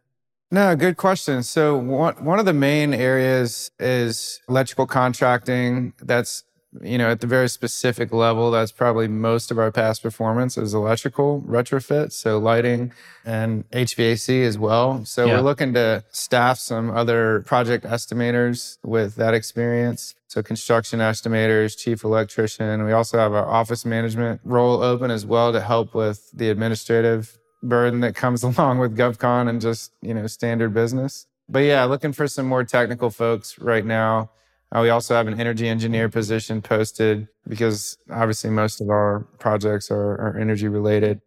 No, 0.51 0.75
good 0.75 0.97
question. 0.97 1.43
So 1.43 1.77
one 1.77 2.15
one 2.23 2.39
of 2.39 2.45
the 2.45 2.53
main 2.53 2.93
areas 2.93 3.69
is 3.79 4.41
electrical 4.49 4.87
contracting. 4.87 5.93
That's 6.01 6.43
you 6.81 6.97
know 6.97 7.11
at 7.11 7.19
the 7.19 7.27
very 7.27 7.49
specific 7.49 8.11
level. 8.11 8.49
That's 8.49 8.71
probably 8.71 9.07
most 9.07 9.51
of 9.51 9.59
our 9.59 9.71
past 9.71 10.01
performance 10.01 10.57
is 10.57 10.73
electrical 10.73 11.41
retrofit, 11.41 12.11
so 12.13 12.39
lighting 12.39 12.91
and 13.23 13.69
HVAC 13.69 14.43
as 14.43 14.57
well. 14.57 15.05
So 15.05 15.25
yeah. 15.25 15.35
we're 15.35 15.41
looking 15.41 15.75
to 15.75 16.03
staff 16.09 16.57
some 16.57 16.89
other 16.89 17.41
project 17.41 17.85
estimators 17.85 18.79
with 18.83 19.15
that 19.15 19.35
experience. 19.35 20.15
So 20.27 20.41
construction 20.41 20.99
estimators, 20.99 21.77
chief 21.77 22.03
electrician. 22.03 22.85
We 22.85 22.91
also 22.91 23.19
have 23.19 23.33
our 23.33 23.47
office 23.47 23.85
management 23.85 24.41
role 24.43 24.81
open 24.81 25.11
as 25.11 25.27
well 25.27 25.51
to 25.53 25.61
help 25.61 25.93
with 25.93 26.31
the 26.31 26.49
administrative 26.49 27.38
burden 27.61 27.99
that 28.01 28.15
comes 28.15 28.43
along 28.43 28.79
with 28.79 28.97
GovCon 28.97 29.49
and 29.49 29.61
just, 29.61 29.91
you 30.01 30.13
know, 30.13 30.27
standard 30.27 30.73
business. 30.73 31.27
But 31.47 31.59
yeah, 31.59 31.83
looking 31.85 32.13
for 32.13 32.27
some 32.27 32.45
more 32.45 32.63
technical 32.63 33.09
folks 33.09 33.57
right 33.59 33.85
now. 33.85 34.31
Uh, 34.71 34.81
we 34.81 34.89
also 34.89 35.15
have 35.15 35.27
an 35.27 35.39
energy 35.39 35.67
engineer 35.67 36.09
position 36.09 36.61
posted 36.61 37.27
because 37.47 37.97
obviously 38.11 38.51
most 38.51 38.81
of 38.81 38.89
our 38.89 39.21
projects 39.39 39.89
are, 39.89 40.11
are 40.21 40.37
energy 40.37 40.67
related. 40.67 41.21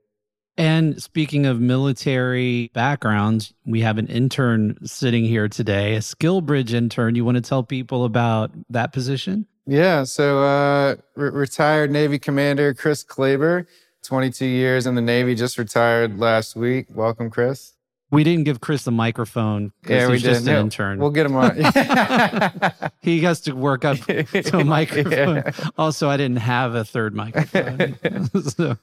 And 0.57 1.03
speaking 1.03 1.47
of 1.47 1.61
military 1.61 2.71
backgrounds, 2.75 3.55
we 3.65 3.81
have 3.81 3.99
an 3.99 4.07
intern 4.07 4.77
sitting 4.85 5.25
here 5.25 5.49
today, 5.49 5.97
a 5.97 6.01
SkillBridge 6.01 6.73
intern. 6.73 7.15
You 7.15 7.25
want 7.25 7.37
to 7.37 7.41
tell 7.41 7.63
people 7.63 8.05
about 8.05 8.53
that 8.69 8.93
position? 8.93 9.47
Yeah. 9.67 10.05
So, 10.05 10.43
uh, 10.43 10.97
re- 11.17 11.31
retired 11.31 11.91
Navy 11.91 12.19
Commander 12.19 12.75
Chris 12.75 13.03
Klaber 13.03 13.67
22 14.03 14.45
years 14.45 14.87
in 14.87 14.95
the 14.95 15.01
Navy, 15.01 15.35
just 15.35 15.59
retired 15.59 16.19
last 16.19 16.57
week. 16.57 16.87
Welcome, 16.95 17.31
Chris. 17.31 17.73
We 18.11 18.25
didn't 18.25 18.45
give 18.45 18.61
Chris 18.61 18.85
the 18.85 18.91
microphone 18.91 19.73
yeah, 19.89 20.07
we 20.07 20.15
he's 20.15 20.23
just 20.23 20.47
an 20.47 20.55
intern. 20.55 20.99
We'll 20.99 21.11
get 21.11 21.25
him 21.25 21.35
on. 21.35 21.57
he 23.01 23.21
has 23.21 23.41
to 23.43 23.53
work 23.53 23.87
up 23.87 23.97
to 24.01 24.59
a 24.59 24.65
microphone. 24.65 25.37
Yeah. 25.37 25.53
Also, 25.79 26.11
I 26.11 26.19
didn't 26.19 26.37
have 26.37 26.75
a 26.75 26.85
third 26.85 27.15
microphone. 27.15 27.97
so. 28.43 28.77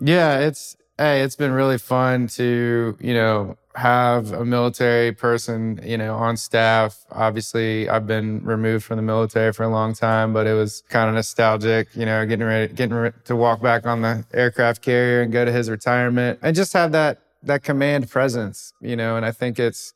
Yeah, 0.00 0.40
it's 0.40 0.76
hey, 0.98 1.22
it's 1.22 1.36
been 1.36 1.52
really 1.52 1.78
fun 1.78 2.26
to, 2.28 2.96
you 3.00 3.14
know, 3.14 3.56
have 3.76 4.32
a 4.32 4.44
military 4.44 5.12
person, 5.12 5.80
you 5.82 5.98
know, 5.98 6.14
on 6.14 6.36
staff. 6.36 7.04
Obviously, 7.10 7.88
I've 7.88 8.06
been 8.06 8.44
removed 8.44 8.84
from 8.84 8.96
the 8.96 9.02
military 9.02 9.52
for 9.52 9.64
a 9.64 9.68
long 9.68 9.94
time, 9.94 10.32
but 10.32 10.46
it 10.46 10.54
was 10.54 10.82
kind 10.88 11.08
of 11.08 11.14
nostalgic, 11.14 11.88
you 11.94 12.06
know, 12.06 12.24
getting 12.24 12.46
ready, 12.46 12.72
getting 12.72 13.12
to 13.24 13.36
walk 13.36 13.60
back 13.60 13.86
on 13.86 14.02
the 14.02 14.24
aircraft 14.32 14.82
carrier 14.82 15.22
and 15.22 15.32
go 15.32 15.44
to 15.44 15.50
his 15.50 15.68
retirement 15.68 16.38
and 16.42 16.54
just 16.54 16.72
have 16.72 16.92
that, 16.92 17.20
that 17.42 17.64
command 17.64 18.08
presence, 18.08 18.72
you 18.80 18.94
know, 18.94 19.16
and 19.16 19.26
I 19.26 19.32
think 19.32 19.58
it's 19.58 19.92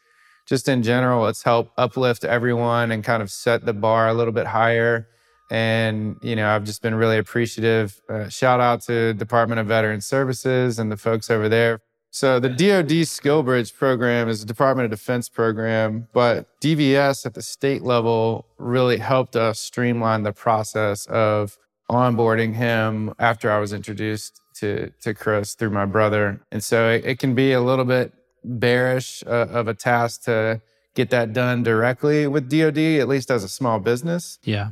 just 0.47 0.67
in 0.67 0.83
general, 0.83 1.27
it's 1.27 1.43
helped 1.43 1.73
uplift 1.79 2.25
everyone 2.25 2.91
and 2.91 3.05
kind 3.05 3.23
of 3.23 3.31
set 3.31 3.65
the 3.65 3.75
bar 3.75 4.09
a 4.09 4.15
little 4.15 4.33
bit 4.33 4.47
higher. 4.47 5.07
And, 5.51 6.17
you 6.21 6.37
know, 6.37 6.49
I've 6.49 6.65
just 6.65 6.83
been 6.83 6.95
really 6.95 7.17
appreciative. 7.17 8.01
Uh, 8.09 8.29
shout 8.29 8.61
out 8.61 8.83
to 8.83 9.15
Department 9.15 9.61
of 9.61 9.67
Veteran 9.67 10.01
Services 10.01 10.79
and 10.79 10.91
the 10.91 10.97
folks 10.97 11.31
over 11.31 11.49
there. 11.49 11.81
So 12.19 12.41
the 12.41 12.49
DoD 12.49 13.07
SkillBridge 13.07 13.77
program 13.77 14.29
is 14.29 14.43
a 14.43 14.45
Department 14.45 14.87
of 14.87 14.91
Defense 14.91 15.29
program, 15.29 16.09
but 16.13 16.49
DVS 16.61 17.25
at 17.25 17.35
the 17.35 17.43
state 17.43 17.83
level 17.83 18.45
really 18.59 18.99
helped 18.99 19.37
us 19.37 19.61
streamline 19.61 20.25
the 20.25 20.33
process 20.33 21.07
of 21.07 21.57
onboarding 21.89 22.55
him 22.55 23.15
after 23.21 23.53
I 23.53 23.61
was 23.61 23.73
introduced 23.73 24.41
to 24.57 24.91
to 25.03 25.15
Chris 25.15 25.55
through 25.55 25.71
my 25.71 25.85
brother. 25.85 26.41
And 26.51 26.61
so 26.61 26.91
it, 26.91 27.05
it 27.05 27.19
can 27.21 27.37
be 27.37 27.53
a 27.53 27.61
little 27.61 27.85
bit 27.85 28.13
bearish 28.43 29.23
uh, 29.25 29.47
of 29.51 29.69
a 29.69 29.75
task 29.75 30.25
to 30.25 30.61
get 30.97 31.11
that 31.11 31.33
done 31.33 31.63
directly 31.63 32.27
with 32.27 32.51
DoD, 32.51 32.99
at 32.99 33.07
least 33.07 33.31
as 33.31 33.45
a 33.45 33.49
small 33.49 33.79
business. 33.79 34.41
Yeah. 34.43 34.71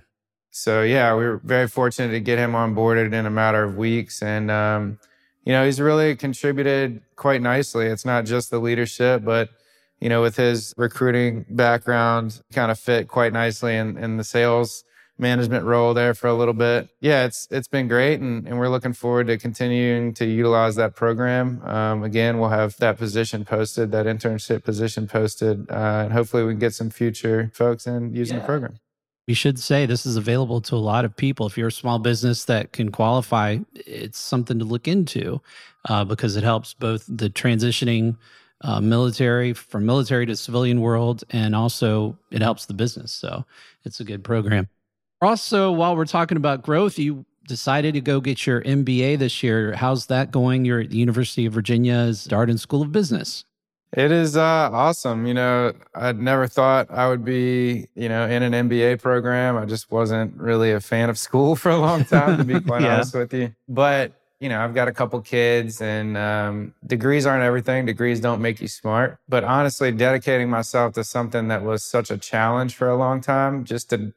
So 0.51 0.83
yeah, 0.83 1.15
we 1.15 1.23
were 1.23 1.41
very 1.45 1.69
fortunate 1.69 2.11
to 2.11 2.19
get 2.19 2.41
him 2.41 2.55
onboarded 2.55 3.13
in 3.13 3.25
a 3.25 3.31
matter 3.31 3.63
of 3.63 3.77
weeks, 3.77 4.21
and 4.21 4.51
um, 4.51 4.99
you 5.47 5.53
know 5.53 5.65
he's 5.65 5.81
really 5.81 6.15
contributed 6.17 7.01
quite 7.15 7.41
nicely. 7.41 7.87
It's 7.87 8.05
not 8.05 8.27
just 8.27 8.51
the 8.51 8.59
leadership, 8.59 9.25
but 9.25 9.49
you 10.01 10.11
know 10.11 10.21
with 10.21 10.37
his 10.37 10.75
recruiting 10.77 11.47
background, 11.49 12.43
kind 12.53 12.71
of 12.71 12.79
fit 12.79 13.09
quite 13.09 13.33
nicely 13.33 13.77
in, 13.77 13.97
in 13.97 14.19
the 14.19 14.25
sales 14.25 14.85
management 15.19 15.65
role 15.65 15.95
there 15.95 16.15
for 16.15 16.27
a 16.27 16.35
little 16.35 16.53
bit. 16.53 16.89
Yeah, 17.01 17.25
it's 17.25 17.47
it's 17.51 17.69
been 17.69 17.89
great, 17.89 18.21
and, 18.21 18.47
and 18.47 18.59
we're 18.59 18.69
looking 18.69 18.93
forward 18.93 19.29
to 19.29 19.39
continuing 19.39 20.13
to 20.15 20.27
utilize 20.27 20.75
that 20.77 20.97
program. 20.97 21.63
Um, 21.63 22.03
again, 22.03 22.39
we'll 22.39 22.51
have 22.51 22.77
that 22.79 22.99
position 22.99 23.45
posted, 23.45 23.93
that 23.93 24.07
internship 24.07 24.65
position 24.65 25.07
posted, 25.07 25.71
uh, 25.71 26.03
and 26.05 26.13
hopefully 26.13 26.43
we 26.43 26.53
can 26.53 26.59
get 26.59 26.75
some 26.75 26.91
future 26.91 27.51
folks 27.55 27.87
in 27.87 28.13
using 28.13 28.37
yeah. 28.37 28.41
the 28.43 28.47
program. 28.47 28.79
We 29.27 29.35
should 29.35 29.59
say 29.59 29.87
this 29.87 30.07
is 30.07 30.17
available 30.17 30.61
to 30.63 30.77
a 30.77 30.79
lot 30.79 31.05
of 31.05 31.17
people. 31.17 31.47
If 31.47 31.59
you're 31.59 31.69
a 31.69 31.73
small 31.73 31.99
business 31.99 32.45
that 32.45 32.73
can 32.73 32.93
qualify, 32.93 33.59
it's 33.75 34.19
something 34.19 34.59
to 34.61 34.65
look 34.65 34.87
into 34.87 35.41
uh, 35.89 36.05
because 36.05 36.37
it 36.37 36.45
helps 36.45 36.75
both 36.75 37.05
the 37.09 37.29
transitioning 37.29 38.17
uh, 38.61 38.81
military 38.81 39.53
from 39.53 39.85
military 39.87 40.27
to 40.27 40.37
civilian 40.37 40.81
world, 40.81 41.25
and 41.31 41.55
also 41.55 42.17
it 42.31 42.43
helps 42.43 42.67
the 42.67 42.75
business. 42.75 43.13
So 43.13 43.45
it's 43.85 44.01
a 44.01 44.05
good 44.05 44.23
program. 44.23 44.69
Also, 45.23 45.73
while 45.73 45.97
we're 45.97 46.05
talking 46.05 46.37
about 46.37 46.63
growth, 46.63 46.99
you 46.99 47.25
decided 47.49 47.95
to 47.95 48.01
go 48.01 48.21
get 48.21 48.47
your 48.47 48.63
MBA 48.63 49.19
this 49.19 49.43
year. 49.43 49.73
How's 49.73 50.07
that 50.07 50.31
going? 50.31 50.65
You're 50.65 50.81
at 50.81 50.91
the 50.91 50.99
University 50.99 51.47
of 51.47 51.55
Virginia's 51.55 52.27
Darden 52.29 52.59
School 52.59 52.83
of 52.83 52.93
Business. 52.93 53.45
It 53.97 54.13
is 54.13 54.37
uh, 54.37 54.69
awesome. 54.71 55.27
You 55.27 55.33
know, 55.33 55.73
I'd 55.95 56.21
never 56.21 56.47
thought 56.47 56.91
I 56.91 57.09
would 57.09 57.25
be, 57.25 57.89
you 57.95 58.11
know, 58.11 58.29
in 58.29 58.43
an 58.43 58.69
MBA 58.69 59.01
program. 59.01 59.57
I 59.57 59.65
just 59.65 59.91
wasn't 59.91 60.37
really 60.37 60.71
a 60.73 60.81
fan 60.81 61.09
of 61.09 61.17
school 61.17 61.57
for 61.63 61.71
a 61.71 61.79
long 61.79 62.05
time, 62.05 62.37
to 62.37 62.45
be 62.45 62.61
quite 62.67 62.83
yeah. 62.83 62.97
honest 62.97 63.15
with 63.15 63.33
you. 63.33 63.55
But 63.67 64.13
you 64.39 64.51
know, 64.51 64.61
I've 64.61 64.75
got 64.75 64.87
a 64.87 64.93
couple 64.93 65.19
kids, 65.23 65.81
and 65.81 66.15
um, 66.19 66.75
degrees 66.87 67.25
aren't 67.25 67.43
everything. 67.43 67.87
Degrees 67.87 68.21
don't 68.21 68.43
make 68.43 68.61
you 68.61 68.69
smart. 68.69 69.19
But 69.31 69.45
honestly, 69.45 69.91
dedicating 69.93 70.51
myself 70.51 70.93
to 70.93 71.05
something 71.05 71.49
that 71.49 71.63
was 71.63 71.83
such 71.83 72.11
a 72.11 72.19
challenge 72.19 72.77
for 72.77 72.91
a 72.91 72.97
long 72.97 73.23
time, 73.23 73.65
just 73.65 73.89
to 73.91 74.13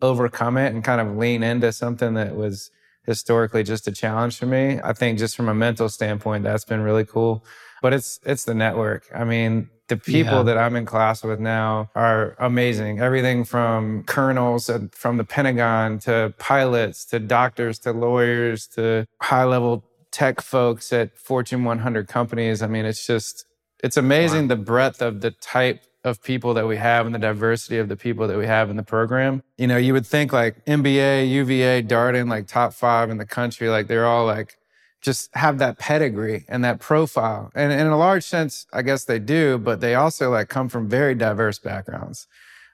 overcome 0.00 0.56
it 0.56 0.72
and 0.72 0.82
kind 0.82 1.02
of 1.02 1.18
lean 1.18 1.42
into 1.42 1.70
something 1.70 2.14
that 2.14 2.34
was 2.34 2.70
historically 3.08 3.62
just 3.64 3.88
a 3.88 3.92
challenge 3.92 4.38
for 4.38 4.46
me. 4.46 4.78
I 4.84 4.92
think 4.92 5.18
just 5.18 5.34
from 5.34 5.48
a 5.48 5.54
mental 5.54 5.88
standpoint, 5.88 6.44
that's 6.44 6.64
been 6.64 6.82
really 6.82 7.06
cool. 7.06 7.42
But 7.80 7.94
it's 7.94 8.20
it's 8.24 8.44
the 8.44 8.54
network. 8.54 9.08
I 9.14 9.24
mean, 9.24 9.70
the 9.88 9.96
people 9.96 10.38
yeah. 10.38 10.42
that 10.42 10.58
I'm 10.58 10.76
in 10.76 10.84
class 10.84 11.24
with 11.24 11.40
now 11.40 11.90
are 11.94 12.36
amazing. 12.38 13.00
Everything 13.00 13.44
from 13.44 14.04
colonels 14.04 14.70
from 14.92 15.16
the 15.16 15.24
Pentagon 15.24 15.98
to 16.00 16.34
pilots 16.38 17.04
to 17.06 17.18
doctors 17.18 17.78
to 17.80 17.92
lawyers 17.92 18.66
to 18.68 19.06
high 19.22 19.44
level 19.44 19.84
tech 20.10 20.40
folks 20.40 20.92
at 20.92 21.16
Fortune 21.16 21.64
100 21.64 22.08
companies. 22.08 22.62
I 22.62 22.66
mean, 22.66 22.84
it's 22.84 23.06
just 23.06 23.46
it's 23.82 23.96
amazing 23.96 24.42
wow. 24.42 24.48
the 24.48 24.56
breadth 24.56 25.00
of 25.00 25.20
the 25.20 25.30
type 25.30 25.82
of 26.04 26.22
people 26.22 26.54
that 26.54 26.66
we 26.66 26.76
have 26.76 27.06
and 27.06 27.14
the 27.14 27.18
diversity 27.18 27.78
of 27.78 27.88
the 27.88 27.96
people 27.96 28.28
that 28.28 28.38
we 28.38 28.46
have 28.46 28.70
in 28.70 28.76
the 28.76 28.82
program. 28.82 29.42
You 29.56 29.66
know, 29.66 29.76
you 29.76 29.92
would 29.92 30.06
think 30.06 30.32
like 30.32 30.64
MBA, 30.64 31.28
UVA, 31.28 31.82
Darden, 31.82 32.28
like 32.28 32.46
top 32.46 32.72
five 32.72 33.10
in 33.10 33.18
the 33.18 33.26
country, 33.26 33.68
like 33.68 33.88
they're 33.88 34.06
all 34.06 34.26
like 34.26 34.56
just 35.00 35.34
have 35.34 35.58
that 35.58 35.78
pedigree 35.78 36.44
and 36.48 36.64
that 36.64 36.80
profile. 36.80 37.50
And, 37.54 37.72
in 37.72 37.86
a 37.86 37.96
large 37.96 38.24
sense, 38.24 38.66
I 38.72 38.82
guess 38.82 39.04
they 39.04 39.18
do, 39.18 39.58
but 39.58 39.80
they 39.80 39.94
also 39.94 40.30
like 40.30 40.48
come 40.48 40.68
from 40.68 40.88
very 40.88 41.14
diverse 41.14 41.58
backgrounds. 41.58 42.26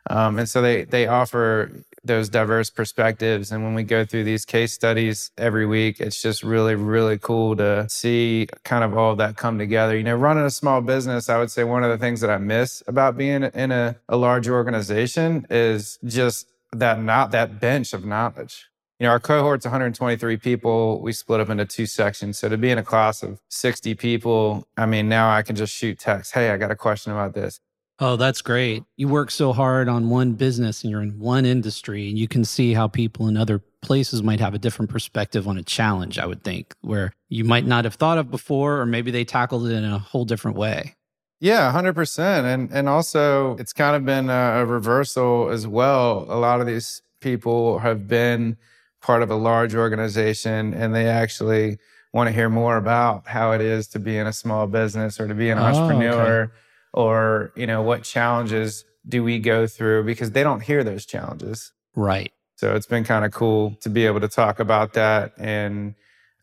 Um, 0.09 0.39
and 0.39 0.49
so 0.49 0.61
they 0.61 0.85
they 0.85 1.07
offer 1.07 1.71
those 2.05 2.29
diverse 2.29 2.71
perspectives. 2.71 3.51
And 3.51 3.65
when 3.65 3.75
we 3.75 3.83
go 3.83 4.05
through 4.05 4.25
these 4.25 4.45
case 4.45 4.73
studies 4.73 5.31
every 5.39 5.67
week, 5.67 6.01
it's 6.01 6.21
just 6.21 6.43
really, 6.43 6.75
really 6.75 7.19
cool 7.19 7.57
to 7.57 7.89
see 7.89 8.49
kind 8.63 8.85
of 8.85 8.97
all 8.97 9.13
of 9.13 9.19
that 9.19 9.37
come 9.37 9.59
together. 9.59 9.97
You 9.97 10.05
know, 10.05 10.17
running 10.17 10.45
a 10.45 10.51
small 10.51 10.81
business, 10.81 11.29
I 11.29 11.39
would 11.39 11.51
say 11.51 11.65
one 11.65 11.83
of 11.83 11.91
the 11.91 11.99
things 11.99 12.21
that 12.21 12.31
I 12.31 12.39
miss 12.39 12.83
about 12.87 13.17
being 13.17 13.43
in 13.43 13.73
a, 13.73 13.97
a 14.09 14.17
large 14.17 14.49
organization 14.49 15.47
is 15.51 15.99
just 16.05 16.49
that 16.73 17.01
not 17.01 17.31
that 17.31 17.61
bench 17.61 17.93
of 17.93 18.05
knowledge. 18.05 18.67
You 18.99 19.07
know, 19.07 19.11
our 19.11 19.21
cohort's 19.21 19.67
123 19.67 20.37
people. 20.37 21.01
We 21.03 21.13
split 21.13 21.41
up 21.41 21.49
into 21.49 21.65
two 21.65 21.87
sections. 21.87 22.39
So 22.39 22.49
to 22.49 22.57
be 22.57 22.71
in 22.71 22.79
a 22.79 22.85
class 22.85 23.23
of 23.23 23.41
60 23.49 23.95
people, 23.95 24.69
I 24.77 24.87
mean, 24.87 25.09
now 25.09 25.31
I 25.31 25.43
can 25.43 25.57
just 25.57 25.75
shoot 25.75 25.99
text. 25.99 26.33
Hey, 26.33 26.51
I 26.51 26.57
got 26.57 26.71
a 26.71 26.77
question 26.77 27.13
about 27.13 27.35
this. 27.35 27.61
Oh, 28.07 28.17
that's 28.17 28.43
great. 28.43 28.85
You 28.99 29.09
work 29.09 29.31
so 29.31 29.55
hard 29.55 29.89
on 29.89 30.11
one 30.11 30.35
business 30.35 30.83
and 30.83 30.91
you're 30.91 31.01
in 31.01 31.19
one 31.19 31.47
industry, 31.47 32.11
and 32.11 32.19
you 32.19 32.29
can 32.29 32.45
see 32.45 32.75
how 32.75 32.87
people 32.87 33.29
in 33.29 33.39
other 33.39 33.63
places 33.81 34.23
might 34.23 34.41
have 34.41 34.53
a 34.53 34.59
different 34.59 34.91
perspective 34.91 35.49
on 35.49 35.57
a 35.57 35.63
challenge, 35.63 36.19
I 36.19 36.27
would 36.27 36.45
think, 36.45 36.75
where 36.83 37.15
you 37.31 37.45
might 37.45 37.65
not 37.65 37.87
have 37.87 37.95
thought 37.95 38.19
of 38.19 38.31
before, 38.31 38.79
or 38.79 38.85
maybe 38.85 39.11
they 39.11 39.25
tackled 39.25 39.67
it 39.67 39.73
in 39.73 39.85
a 39.85 39.99
whole 39.99 40.27
different 40.27 40.59
way. 40.59 40.97
Yeah, 41.41 41.73
100%. 41.73 42.45
And 42.45 42.71
and 42.71 42.91
also 42.91 43.57
it's 43.57 43.73
kind 43.73 43.97
of 43.97 44.05
been 44.05 44.29
a, 44.29 44.61
a 44.61 44.67
reversal 44.67 45.49
as 45.49 45.67
well. 45.67 46.27
A 46.29 46.37
lot 46.37 46.61
of 46.61 46.67
these 46.67 47.01
people 47.21 47.79
have 47.79 48.07
been 48.07 48.59
part 49.01 49.23
of 49.23 49.31
a 49.31 49.35
large 49.35 49.75
organization 49.75 50.75
and 50.75 50.95
they 50.95 51.07
actually 51.07 51.79
want 52.13 52.29
to 52.29 52.35
hear 52.35 52.51
more 52.51 52.77
about 52.77 53.29
how 53.29 53.53
it 53.53 53.63
is 53.63 53.89
to 53.89 53.99
be 53.99 54.19
in 54.19 54.27
a 54.27 54.33
small 54.35 54.67
business 54.67 55.19
or 55.19 55.27
to 55.27 55.35
be 55.35 55.49
an 55.49 55.59
oh, 55.59 55.63
entrepreneur. 55.63 56.43
Okay 56.43 56.53
or 56.95 57.53
you 57.57 57.67
know 57.67 57.83
what 57.83 58.05
challenges 58.05 58.85
do 59.07 59.23
we 59.23 59.39
go 59.39 59.67
through? 59.67 60.05
Because 60.05 60.31
they 60.31 60.43
don't 60.43 60.61
hear 60.63 60.83
those 60.83 61.05
challenges. 61.05 61.73
Right. 61.95 62.33
So 62.57 62.75
it's 62.75 62.87
been 62.87 63.05
kind 63.05 63.25
of 63.25 63.33
cool 63.33 63.77
to 63.83 63.91
be 63.91 64.07
able 64.07 64.21
to 64.21 64.29
talk 64.29 64.61
about 64.61 64.95
that. 64.95 65.33
And 65.39 65.95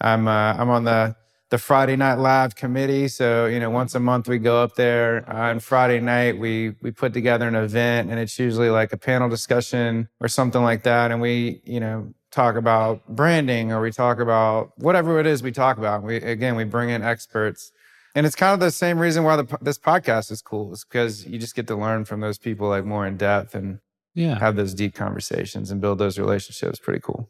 i'm 0.01 0.27
uh, 0.27 0.53
i'm 0.53 0.69
on 0.69 0.83
the 0.83 1.15
the 1.51 1.57
friday 1.57 1.95
night 1.95 2.15
live 2.15 2.55
committee. 2.55 3.07
So 3.07 3.45
you 3.45 3.59
know 3.59 3.69
once 3.69 3.95
a 3.95 3.99
month 3.99 4.27
we 4.27 4.37
go 4.37 4.61
up 4.61 4.75
there. 4.75 5.27
On 5.29 5.59
friday 5.59 6.01
night 6.01 6.37
we 6.37 6.75
we 6.81 6.91
put 6.91 7.13
together 7.13 7.47
an 7.47 7.55
event 7.55 8.11
and 8.11 8.19
it's 8.19 8.37
usually 8.37 8.69
like 8.69 8.93
a 8.93 8.97
panel 8.97 9.29
discussion 9.29 10.09
or 10.19 10.27
something 10.27 10.61
like 10.61 10.83
that. 10.83 11.11
And 11.11 11.21
we 11.21 11.61
you 11.63 11.79
know 11.79 12.13
talk 12.29 12.55
about 12.55 13.07
branding 13.07 13.71
or 13.71 13.81
we 13.81 13.91
talk 13.91 14.19
about 14.19 14.71
whatever 14.77 15.19
it 15.19 15.25
is 15.25 15.41
we 15.41 15.51
talk 15.53 15.77
about. 15.77 16.03
We 16.03 16.17
again 16.17 16.55
we 16.57 16.65
bring 16.65 16.89
in 16.89 17.03
experts 17.03 17.71
and 18.15 18.25
it's 18.25 18.35
kind 18.35 18.53
of 18.53 18.59
the 18.59 18.71
same 18.71 18.99
reason 18.99 19.23
why 19.23 19.35
the, 19.35 19.57
this 19.61 19.77
podcast 19.77 20.31
is 20.31 20.41
cool 20.41 20.73
is 20.73 20.83
because 20.83 21.25
you 21.25 21.37
just 21.37 21.55
get 21.55 21.67
to 21.67 21.75
learn 21.75 22.05
from 22.05 22.19
those 22.19 22.37
people 22.37 22.67
like 22.69 22.85
more 22.85 23.05
in 23.07 23.17
depth 23.17 23.55
and 23.55 23.79
yeah. 24.13 24.37
have 24.39 24.55
those 24.55 24.73
deep 24.73 24.93
conversations 24.93 25.71
and 25.71 25.81
build 25.81 25.97
those 25.97 26.19
relationships. 26.19 26.79
Pretty 26.79 26.99
cool 26.99 27.29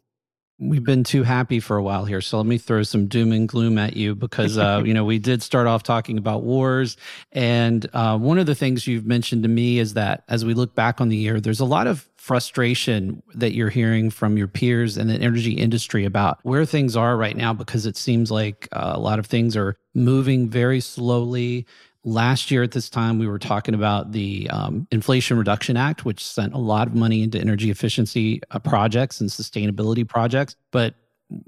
we've 0.62 0.84
been 0.84 1.03
too 1.03 1.24
happy 1.24 1.60
for 1.60 1.75
a 1.75 1.84
while 1.84 2.06
here 2.06 2.22
so 2.22 2.38
let 2.38 2.46
me 2.46 2.58
throw 2.58 2.84
some 2.84 3.08
doom 3.08 3.32
and 3.32 3.50
gloom 3.50 3.77
at 3.80 3.98
you 3.98 4.13
because 4.13 4.58
uh, 4.58 4.82
you 4.86 4.94
know 4.94 5.03
we 5.03 5.18
did 5.18 5.41
start 5.41 5.65
off 5.65 5.82
talking 5.82 6.18
about 6.18 6.44
wars 6.44 6.98
and 7.32 7.89
uh, 7.94 8.18
one 8.18 8.38
of 8.38 8.46
the 8.46 8.56
things 8.56 8.86
you've 8.86 9.06
mentioned 9.06 9.41
to 9.41 9.50
me 9.50 9.80
is 9.80 9.96
that 9.96 10.24
as 10.30 10.46
we 10.46 10.53
look 10.53 10.75
back 10.75 11.01
on 11.01 11.10
the 11.10 11.18
year 11.18 11.41
there's 11.41 11.60
a 11.60 11.65
lot 11.65 11.88
of 11.88 12.08
frustration 12.15 13.24
that 13.34 13.53
you're 13.53 13.70
hearing 13.70 14.12
from 14.12 14.38
your 14.38 14.48
peers 14.48 14.96
in 14.96 15.08
the 15.08 15.15
energy 15.15 15.53
industry 15.53 16.06
about 16.06 16.38
where 16.44 16.65
things 16.65 16.96
are 16.96 17.18
right 17.18 17.36
now 17.36 17.51
because 17.51 17.88
it 17.88 17.98
seems 17.98 18.30
like 18.30 18.68
uh, 18.74 18.91
a 18.94 19.00
lot 19.00 19.18
of 19.18 19.25
things 19.25 19.58
are 19.58 19.75
moving 19.96 20.48
very 20.48 20.80
slowly 20.80 21.65
last 22.03 22.50
year 22.50 22.63
at 22.63 22.72
this 22.72 22.89
time 22.89 23.20
we 23.20 23.27
were 23.27 23.39
talking 23.39 23.75
about 23.75 24.12
the 24.12 24.50
um, 24.50 24.88
inflation 24.91 25.38
reduction 25.38 25.77
act 25.77 26.03
which 26.03 26.25
sent 26.25 26.53
a 26.53 26.58
lot 26.58 26.88
of 26.88 26.96
money 26.96 27.22
into 27.22 27.39
energy 27.39 27.70
efficiency 27.70 28.41
uh, 28.51 28.60
projects 28.60 29.22
and 29.22 29.29
sustainability 29.29 30.08
projects 30.08 30.55
but 30.72 30.96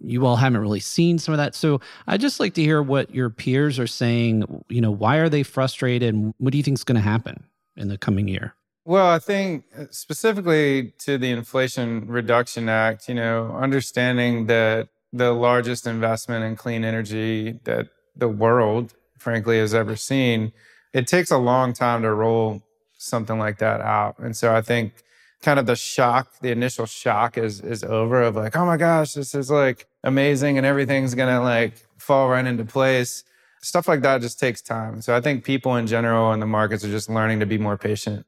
you 0.02 0.26
all 0.26 0.36
haven't 0.36 0.62
really 0.62 0.80
seen 0.80 1.20
some 1.20 1.34
of 1.34 1.38
that. 1.38 1.56
So 1.56 1.82
i'd 2.08 2.22
just 2.22 2.40
like 2.40 2.54
to 2.56 2.62
hear 2.62 2.82
what 2.82 3.14
your 3.14 3.30
peers 3.30 3.80
are 3.80 3.88
saying. 3.88 4.64
You 4.70 4.82
know 4.82 4.92
why 4.92 5.18
are 5.18 5.30
they 5.30 5.44
frustrated? 5.44 6.14
And 6.14 6.34
what 6.38 6.52
do 6.52 6.58
you 6.58 6.64
think 6.64 6.78
is 6.78 6.84
going 6.84 6.96
to 6.96 7.02
happen 7.02 7.44
in 7.76 7.88
the 7.88 7.98
coming 7.98 8.28
year? 8.28 8.56
Well 8.86 9.08
i 9.08 9.20
think 9.20 9.66
uh, 9.78 9.86
specifically 9.92 10.94
to 11.00 11.18
the 11.18 11.32
inflation 11.32 12.08
reduction 12.08 12.70
act 12.70 13.08
you 13.08 13.16
know 13.16 13.56
understanding 13.56 14.48
that 14.48 14.90
the 15.12 15.32
largest 15.32 15.86
investment 15.88 16.44
in 16.44 16.56
clean 16.56 16.84
energy 16.84 17.60
that 17.64 17.88
the 18.16 18.28
world 18.28 18.94
frankly, 19.24 19.58
has 19.58 19.74
ever 19.74 19.96
seen, 19.96 20.52
it 20.94 21.08
takes 21.08 21.32
a 21.32 21.38
long 21.38 21.74
time 21.74 22.04
to 22.04 22.14
roll 22.14 22.62
something 22.98 23.40
like 23.40 23.58
that 23.58 23.82
out. 23.82 24.20
And 24.20 24.36
so 24.36 24.56
I 24.56 24.62
think 24.62 25.04
kind 25.42 25.60
of 25.60 25.66
the 25.66 25.76
shock, 25.76 26.40
the 26.42 26.52
initial 26.52 26.86
shock 26.86 27.38
is 27.38 27.62
is 27.62 27.84
over 27.84 28.22
of 28.22 28.36
like, 28.36 28.56
oh 28.56 28.66
my 28.66 28.78
gosh, 28.78 29.14
this 29.14 29.34
is 29.34 29.50
like 29.50 29.88
amazing 30.04 30.58
and 30.58 30.66
everything's 30.66 31.16
gonna 31.16 31.42
like 31.42 31.74
fall 31.98 32.30
right 32.30 32.46
into 32.46 32.66
place. 32.66 33.24
Stuff 33.62 33.88
like 33.88 34.02
that 34.02 34.22
just 34.22 34.40
takes 34.40 34.62
time. 34.62 35.02
So 35.02 35.16
I 35.16 35.22
think 35.22 35.44
people 35.44 35.76
in 35.78 35.88
general 35.88 36.34
in 36.34 36.40
the 36.40 36.46
markets 36.46 36.84
are 36.84 36.92
just 36.92 37.10
learning 37.10 37.40
to 37.40 37.46
be 37.46 37.58
more 37.58 37.78
patient. 37.78 38.26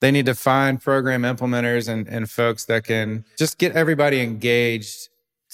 They 0.00 0.10
need 0.10 0.26
to 0.26 0.34
find 0.34 0.80
program 0.80 1.22
implementers 1.22 1.88
and, 1.88 2.06
and 2.06 2.30
folks 2.30 2.66
that 2.66 2.84
can 2.84 3.24
just 3.38 3.58
get 3.58 3.72
everybody 3.72 4.20
engaged 4.20 5.08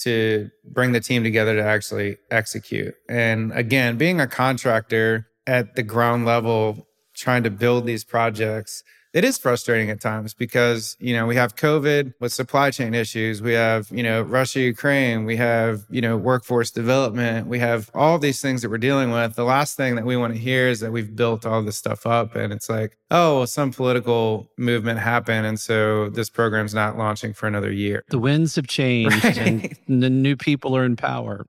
to 0.05 0.51
bring 0.65 0.93
the 0.93 1.01
team 1.01 1.23
together 1.23 1.55
to 1.57 1.63
actually 1.63 2.17
execute. 2.31 2.95
And 3.09 3.53
again, 3.53 3.97
being 3.97 4.21
a 4.21 4.27
contractor 4.27 5.29
at 5.47 5.75
the 5.75 5.83
ground 5.83 6.25
level, 6.25 6.87
trying 7.15 7.43
to 7.43 7.51
build 7.51 7.87
these 7.87 8.05
projects, 8.05 8.83
it 9.13 9.25
is 9.25 9.37
frustrating 9.37 9.91
at 9.91 10.01
times 10.01 10.33
because, 10.33 10.97
you 10.99 11.15
know, 11.15 11.27
we 11.27 11.37
have 11.37 11.55
COVID 11.55 12.15
with 12.19 12.33
supply 12.33 12.71
chain 12.71 12.95
issues. 12.95 13.43
We 13.43 13.53
have, 13.53 13.91
you 13.91 14.03
know, 14.03 14.23
Russia, 14.23 14.61
Ukraine. 14.61 15.25
We 15.27 15.37
have, 15.37 15.83
you 15.91 16.01
know, 16.01 16.17
workforce 16.17 16.71
development. 16.71 17.47
We 17.47 17.59
have 17.59 17.91
all 17.95 18.19
these 18.19 18.41
things 18.41 18.63
that 18.63 18.71
we're 18.71 18.79
dealing 18.79 19.11
with. 19.11 19.35
The 19.35 19.45
last 19.45 19.77
thing 19.77 19.97
that 19.97 20.07
we 20.07 20.17
want 20.17 20.33
to 20.33 20.39
hear 20.41 20.69
is 20.69 20.81
that 20.81 20.93
we've 20.93 21.15
built 21.15 21.45
all 21.45 21.63
this 21.63 21.77
stuff 21.77 22.07
up 22.07 22.35
and 22.35 22.55
it's 22.55 22.71
like, 22.71 22.97
oh, 23.11 23.45
some 23.45 23.71
political 23.71 24.51
movement 24.57 24.99
happened. 24.99 25.47
And 25.47 25.61
so 25.61 26.09
this 26.09 26.31
program's 26.31 26.73
not 26.73 26.97
launching 26.97 27.35
for 27.35 27.47
another 27.47 27.71
year. 27.71 28.05
The 28.09 28.19
winds 28.19 28.57
have 28.57 28.67
changed 28.67 29.25
right? 29.25 29.77
and 29.87 30.03
the 30.03 30.11
new 30.11 30.37
people 30.37 30.75
are 30.75 30.85
in 30.85 30.97
power. 30.97 31.45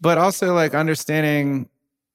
But 0.00 0.18
also 0.18 0.52
like 0.52 0.74
understanding 0.74 1.68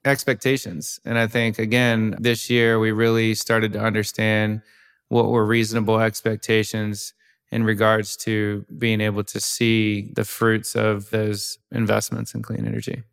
expectations. 0.04 1.00
And 1.06 1.18
I 1.18 1.28
think, 1.28 1.58
again, 1.58 2.16
this 2.20 2.50
year 2.50 2.80
we 2.80 2.92
really 2.92 3.34
started 3.34 3.74
to 3.74 3.80
understand 3.80 4.62
what 5.10 5.30
were 5.30 5.46
reasonable 5.46 6.00
expectations 6.00 7.14
in 7.52 7.64
regards 7.64 8.16
to 8.16 8.66
being 8.78 9.02
able 9.02 9.24
to 9.24 9.40
see 9.40 10.12
the 10.14 10.24
fruits 10.24 10.76
of 10.76 11.10
those 11.10 11.58
investments 11.72 12.34
in 12.34 12.42
clean 12.42 12.66
energy. 12.66 13.04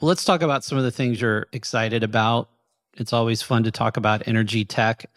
Well, 0.00 0.08
let's 0.08 0.24
talk 0.24 0.42
about 0.42 0.64
some 0.64 0.78
of 0.78 0.84
the 0.84 0.90
things 0.90 1.20
you're 1.20 1.46
excited 1.52 2.02
about. 2.02 2.48
It's 2.94 3.12
always 3.12 3.40
fun 3.40 3.62
to 3.62 3.70
talk 3.70 3.96
about 3.96 4.26
energy 4.26 4.64
tech. 4.64 5.08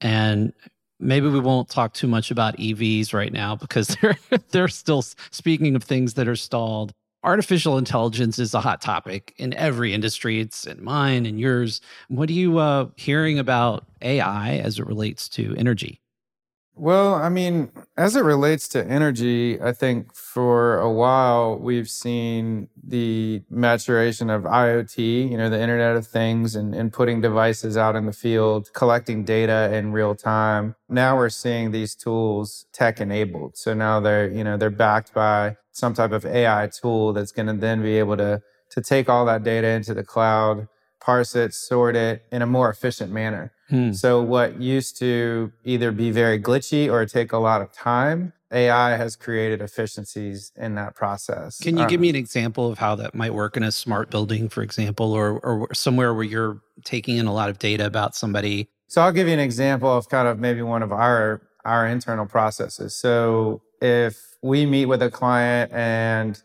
And 0.00 0.54
maybe 0.98 1.28
we 1.28 1.40
won't 1.40 1.68
talk 1.68 1.92
too 1.92 2.06
much 2.06 2.30
about 2.30 2.56
EVs 2.56 3.12
right 3.12 3.32
now 3.32 3.54
because 3.54 3.88
they're 4.02 4.18
they're 4.50 4.68
still 4.68 5.02
speaking 5.02 5.76
of 5.76 5.84
things 5.84 6.14
that 6.14 6.26
are 6.26 6.36
stalled 6.36 6.92
artificial 7.22 7.78
intelligence 7.78 8.38
is 8.38 8.54
a 8.54 8.60
hot 8.60 8.80
topic 8.80 9.34
in 9.36 9.54
every 9.54 9.92
industry. 9.92 10.40
It's 10.40 10.66
in 10.66 10.82
mine 10.82 11.26
and 11.26 11.38
yours. 11.38 11.80
What 12.08 12.28
are 12.30 12.34
you 12.34 12.58
uh, 12.58 12.88
hearing 12.96 13.38
about 13.38 13.86
AI 14.02 14.56
as 14.56 14.78
it 14.78 14.86
relates 14.86 15.28
to 15.30 15.54
energy? 15.56 15.99
Well, 16.80 17.12
I 17.14 17.28
mean, 17.28 17.72
as 17.98 18.16
it 18.16 18.24
relates 18.24 18.66
to 18.68 18.82
energy, 18.82 19.60
I 19.60 19.72
think 19.72 20.14
for 20.14 20.78
a 20.78 20.90
while 20.90 21.58
we've 21.58 21.90
seen 21.90 22.68
the 22.82 23.42
maturation 23.50 24.30
of 24.30 24.44
IoT, 24.44 25.30
you 25.30 25.36
know, 25.36 25.50
the 25.50 25.60
Internet 25.60 25.96
of 25.96 26.06
Things, 26.06 26.56
and, 26.56 26.74
and 26.74 26.90
putting 26.90 27.20
devices 27.20 27.76
out 27.76 27.96
in 27.96 28.06
the 28.06 28.14
field, 28.14 28.70
collecting 28.72 29.24
data 29.24 29.70
in 29.74 29.92
real 29.92 30.14
time. 30.14 30.74
Now 30.88 31.18
we're 31.18 31.28
seeing 31.28 31.70
these 31.70 31.94
tools 31.94 32.64
tech 32.72 32.98
enabled. 32.98 33.58
So 33.58 33.74
now 33.74 34.00
they're, 34.00 34.30
you 34.30 34.42
know, 34.42 34.56
they're 34.56 34.70
backed 34.70 35.12
by 35.12 35.58
some 35.72 35.92
type 35.92 36.12
of 36.12 36.24
AI 36.24 36.68
tool 36.68 37.12
that's 37.12 37.32
going 37.32 37.48
to 37.48 37.52
then 37.52 37.82
be 37.82 37.98
able 37.98 38.16
to 38.16 38.40
to 38.70 38.80
take 38.80 39.10
all 39.10 39.26
that 39.26 39.42
data 39.42 39.66
into 39.66 39.92
the 39.92 40.04
cloud, 40.04 40.66
parse 41.00 41.34
it, 41.34 41.54
sort 41.54 41.96
it 41.96 42.24
in 42.30 42.42
a 42.42 42.46
more 42.46 42.70
efficient 42.70 43.10
manner. 43.12 43.52
Hmm. 43.68 43.92
So 43.92 44.22
what 44.22 44.60
used 44.60 44.98
to 44.98 45.52
either 45.64 45.92
be 45.92 46.10
very 46.10 46.40
glitchy 46.40 46.90
or 46.90 47.06
take 47.06 47.32
a 47.32 47.38
lot 47.38 47.62
of 47.62 47.72
time, 47.72 48.32
AI 48.52 48.96
has 48.96 49.14
created 49.16 49.60
efficiencies 49.60 50.52
in 50.56 50.74
that 50.74 50.94
process. 50.94 51.58
Can 51.58 51.76
you 51.76 51.84
um, 51.84 51.88
give 51.88 52.00
me 52.00 52.08
an 52.08 52.16
example 52.16 52.70
of 52.70 52.78
how 52.78 52.96
that 52.96 53.14
might 53.14 53.32
work 53.32 53.56
in 53.56 53.62
a 53.62 53.70
smart 53.70 54.10
building, 54.10 54.48
for 54.48 54.62
example, 54.62 55.12
or 55.12 55.38
or 55.40 55.72
somewhere 55.72 56.12
where 56.12 56.24
you're 56.24 56.60
taking 56.84 57.16
in 57.16 57.26
a 57.26 57.32
lot 57.32 57.48
of 57.48 57.58
data 57.58 57.86
about 57.86 58.16
somebody? 58.16 58.68
So 58.88 59.02
I'll 59.02 59.12
give 59.12 59.28
you 59.28 59.34
an 59.34 59.40
example 59.40 59.96
of 59.96 60.08
kind 60.08 60.26
of 60.26 60.40
maybe 60.40 60.62
one 60.62 60.82
of 60.82 60.90
our 60.90 61.42
our 61.64 61.86
internal 61.86 62.26
processes. 62.26 62.96
So 62.96 63.62
if 63.80 64.36
we 64.42 64.66
meet 64.66 64.86
with 64.86 65.02
a 65.02 65.10
client 65.10 65.70
and 65.72 66.42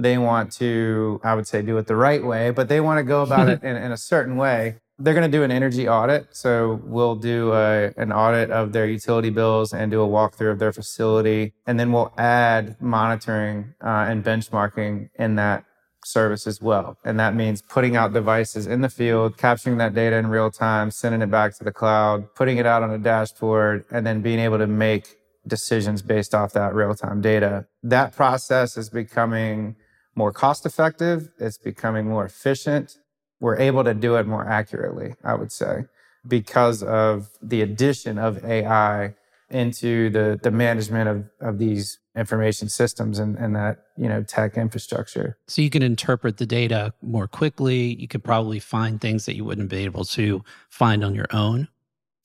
they 0.00 0.18
want 0.18 0.52
to, 0.52 1.20
I 1.22 1.34
would 1.34 1.46
say, 1.46 1.62
do 1.62 1.76
it 1.78 1.86
the 1.86 1.96
right 1.96 2.24
way, 2.24 2.50
but 2.50 2.68
they 2.68 2.80
want 2.80 2.98
to 2.98 3.02
go 3.02 3.22
about 3.22 3.48
it 3.48 3.62
in, 3.62 3.76
in, 3.76 3.92
a 3.92 3.96
certain 3.96 4.36
way. 4.36 4.76
They're 4.98 5.14
going 5.14 5.30
to 5.30 5.36
do 5.36 5.42
an 5.42 5.50
energy 5.50 5.88
audit. 5.88 6.28
So 6.32 6.80
we'll 6.84 7.16
do 7.16 7.52
a, 7.52 7.92
an 7.96 8.12
audit 8.12 8.50
of 8.50 8.72
their 8.72 8.86
utility 8.86 9.30
bills 9.30 9.72
and 9.72 9.90
do 9.90 10.02
a 10.02 10.06
walkthrough 10.08 10.52
of 10.52 10.58
their 10.58 10.72
facility. 10.72 11.54
And 11.66 11.80
then 11.80 11.92
we'll 11.92 12.12
add 12.18 12.80
monitoring 12.80 13.74
uh, 13.82 14.06
and 14.08 14.24
benchmarking 14.24 15.10
in 15.18 15.36
that 15.36 15.64
service 16.04 16.46
as 16.46 16.60
well. 16.60 16.96
And 17.04 17.18
that 17.20 17.34
means 17.34 17.62
putting 17.62 17.96
out 17.96 18.12
devices 18.12 18.66
in 18.66 18.80
the 18.80 18.88
field, 18.88 19.36
capturing 19.36 19.78
that 19.78 19.94
data 19.94 20.16
in 20.16 20.28
real 20.28 20.50
time, 20.50 20.90
sending 20.90 21.22
it 21.22 21.30
back 21.30 21.56
to 21.58 21.64
the 21.64 21.72
cloud, 21.72 22.34
putting 22.34 22.58
it 22.58 22.66
out 22.66 22.82
on 22.82 22.90
a 22.90 22.98
dashboard, 22.98 23.84
and 23.90 24.06
then 24.06 24.22
being 24.22 24.38
able 24.38 24.58
to 24.58 24.66
make 24.66 25.16
decisions 25.46 26.02
based 26.02 26.34
off 26.34 26.52
that 26.52 26.74
real 26.74 26.94
time 26.94 27.20
data. 27.20 27.66
That 27.82 28.14
process 28.14 28.76
is 28.76 28.90
becoming 28.90 29.76
more 30.14 30.32
cost 30.32 30.66
effective. 30.66 31.30
It's 31.38 31.58
becoming 31.58 32.06
more 32.06 32.24
efficient. 32.24 32.98
We're 33.40 33.58
able 33.58 33.84
to 33.84 33.94
do 33.94 34.16
it 34.16 34.26
more 34.26 34.46
accurately, 34.46 35.14
I 35.24 35.34
would 35.34 35.52
say, 35.52 35.84
because 36.26 36.82
of 36.82 37.30
the 37.40 37.62
addition 37.62 38.18
of 38.18 38.44
AI 38.44 39.14
into 39.50 40.10
the, 40.10 40.38
the 40.42 40.50
management 40.50 41.08
of, 41.08 41.24
of 41.40 41.58
these 41.58 41.98
information 42.16 42.68
systems 42.68 43.18
and, 43.18 43.36
and 43.36 43.54
that, 43.56 43.78
you 43.96 44.08
know, 44.08 44.22
tech 44.22 44.56
infrastructure. 44.56 45.36
So 45.46 45.62
you 45.62 45.70
can 45.70 45.82
interpret 45.82 46.36
the 46.36 46.46
data 46.46 46.92
more 47.02 47.26
quickly. 47.26 47.94
You 47.94 48.08
could 48.08 48.22
probably 48.24 48.58
find 48.58 49.00
things 49.00 49.26
that 49.26 49.36
you 49.36 49.44
wouldn't 49.44 49.68
be 49.68 49.84
able 49.84 50.04
to 50.06 50.44
find 50.68 51.04
on 51.04 51.14
your 51.14 51.28
own. 51.32 51.68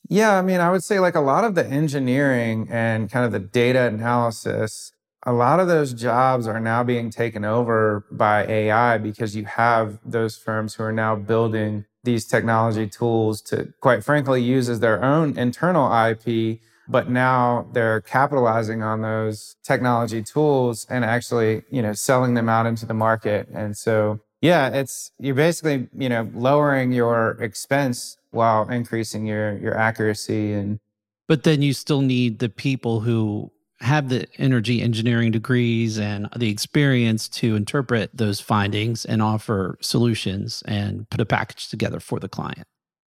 Yeah, 0.08 0.38
I 0.38 0.42
mean, 0.44 0.60
I 0.60 0.70
would 0.70 0.84
say 0.84 1.00
like 1.00 1.16
a 1.16 1.22
lot 1.22 1.44
of 1.44 1.56
the 1.56 1.66
engineering 1.66 2.68
and 2.70 3.10
kind 3.10 3.26
of 3.26 3.32
the 3.32 3.40
data 3.40 3.88
analysis, 3.88 4.92
a 5.26 5.34
lot 5.34 5.60
of 5.60 5.68
those 5.68 5.94
jobs 5.94 6.48
are 6.48 6.60
now 6.60 6.84
being 6.84 7.10
taken 7.10 7.44
over 7.44 8.06
by 8.12 8.46
AI 8.46 8.98
because 8.98 9.36
you 9.36 9.46
have 9.46 10.00
those 10.06 10.38
firms 10.38 10.76
who 10.76 10.84
are 10.84 10.92
now 10.92 11.16
building 11.16 11.86
these 12.04 12.26
technology 12.26 12.88
tools 12.88 13.42
to, 13.42 13.74
quite 13.82 14.04
frankly, 14.04 14.42
use 14.42 14.70
as 14.70 14.80
their 14.80 15.04
own 15.04 15.38
internal 15.38 15.92
IP. 15.92 16.60
But 16.88 17.10
now 17.10 17.68
they're 17.74 18.02
capitalizing 18.02 18.84
on 18.84 19.02
those 19.02 19.56
technology 19.64 20.22
tools 20.22 20.86
and 20.88 21.04
actually, 21.04 21.64
you 21.72 21.82
know, 21.82 21.94
selling 21.94 22.36
them 22.36 22.48
out 22.48 22.68
into 22.68 22.86
the 22.86 22.94
market. 22.94 23.48
And 23.52 23.76
so, 23.76 24.20
yeah, 24.42 24.70
it's, 24.70 25.12
you're 25.18 25.34
basically, 25.34 25.88
you 25.98 26.10
know, 26.10 26.30
lowering 26.36 26.92
your 26.92 27.32
expense 27.42 28.18
while 28.30 28.70
increasing 28.70 29.26
your 29.26 29.58
your 29.58 29.76
accuracy 29.76 30.54
and 30.54 30.80
but 31.28 31.44
then 31.44 31.64
you 31.64 31.74
still 31.74 32.02
need 32.02 32.38
the 32.38 32.50
people 32.50 33.00
who 33.00 33.52
have 33.82 34.10
the 34.10 34.28
energy 34.38 34.82
engineering 34.82 35.32
degrees 35.32 36.00
and 36.00 36.30
the 36.36 36.50
experience 36.50 37.28
to 37.28 37.56
interpret 37.56 38.10
those 38.14 38.40
findings 38.40 39.06
and 39.06 39.22
offer 39.22 39.78
solutions 39.82 40.64
and 40.66 41.10
put 41.10 41.20
a 41.20 41.26
package 41.26 41.68
together 41.68 42.00
for 42.00 42.20
the 42.20 42.30
client. 42.30 42.66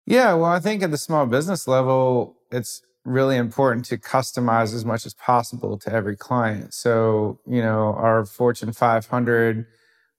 Yeah, 0.07 0.35
well, 0.35 0.51
I 0.51 0.61
think 0.61 0.83
at 0.83 0.90
the 0.90 0.99
small 0.99 1.27
business 1.27 1.66
level, 1.66 2.37
it's 2.51 2.83
really 3.05 3.37
important 3.37 3.87
to 3.87 3.96
customize 3.96 4.75
as 4.75 4.85
much 4.85 5.07
as 5.07 5.14
possible 5.14 5.79
to 5.79 5.92
every 5.92 6.16
client. 6.16 6.75
So, 6.75 7.40
you 7.46 7.62
know, 7.62 7.94
our 7.94 8.25
Fortune 8.27 8.73
500 8.73 9.66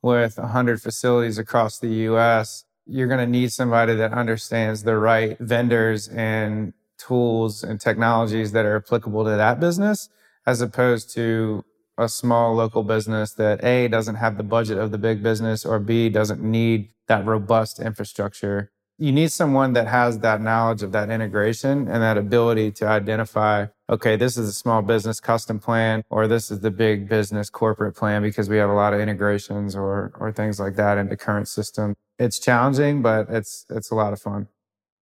with 0.01 0.37
100 0.37 0.81
facilities 0.81 1.37
across 1.37 1.77
the 1.77 1.89
US, 2.09 2.65
you're 2.87 3.07
going 3.07 3.19
to 3.19 3.27
need 3.27 3.51
somebody 3.51 3.93
that 3.95 4.13
understands 4.13 4.83
the 4.83 4.97
right 4.97 5.37
vendors 5.39 6.07
and 6.07 6.73
tools 6.97 7.63
and 7.63 7.79
technologies 7.79 8.51
that 8.53 8.65
are 8.65 8.77
applicable 8.77 9.23
to 9.25 9.31
that 9.31 9.59
business 9.59 10.09
as 10.45 10.61
opposed 10.61 11.13
to 11.15 11.63
a 11.97 12.09
small 12.09 12.55
local 12.55 12.83
business 12.83 13.33
that 13.33 13.63
A 13.63 13.87
doesn't 13.87 14.15
have 14.15 14.37
the 14.37 14.43
budget 14.43 14.77
of 14.77 14.91
the 14.91 14.97
big 14.97 15.21
business 15.21 15.65
or 15.65 15.79
B 15.79 16.09
doesn't 16.09 16.41
need 16.41 16.89
that 17.07 17.25
robust 17.25 17.79
infrastructure 17.79 18.71
you 19.01 19.11
need 19.11 19.31
someone 19.31 19.73
that 19.73 19.87
has 19.87 20.19
that 20.19 20.41
knowledge 20.41 20.83
of 20.83 20.91
that 20.91 21.09
integration 21.09 21.87
and 21.87 22.03
that 22.03 22.19
ability 22.19 22.69
to 22.73 22.87
identify, 22.87 23.65
okay, 23.89 24.15
this 24.15 24.37
is 24.37 24.47
a 24.47 24.53
small 24.53 24.83
business 24.83 25.19
custom 25.19 25.59
plan, 25.59 26.03
or 26.11 26.27
this 26.27 26.51
is 26.51 26.59
the 26.59 26.69
big 26.69 27.09
business 27.09 27.49
corporate 27.49 27.95
plan 27.95 28.21
because 28.21 28.47
we 28.47 28.57
have 28.57 28.69
a 28.69 28.73
lot 28.73 28.93
of 28.93 28.99
integrations 28.99 29.75
or, 29.75 30.13
or 30.19 30.31
things 30.31 30.59
like 30.59 30.75
that 30.75 30.99
in 30.99 31.09
the 31.09 31.17
current 31.17 31.47
system. 31.47 31.95
It's 32.19 32.37
challenging, 32.37 33.01
but 33.01 33.25
it's, 33.27 33.65
it's 33.71 33.89
a 33.89 33.95
lot 33.95 34.13
of 34.13 34.21
fun. 34.21 34.49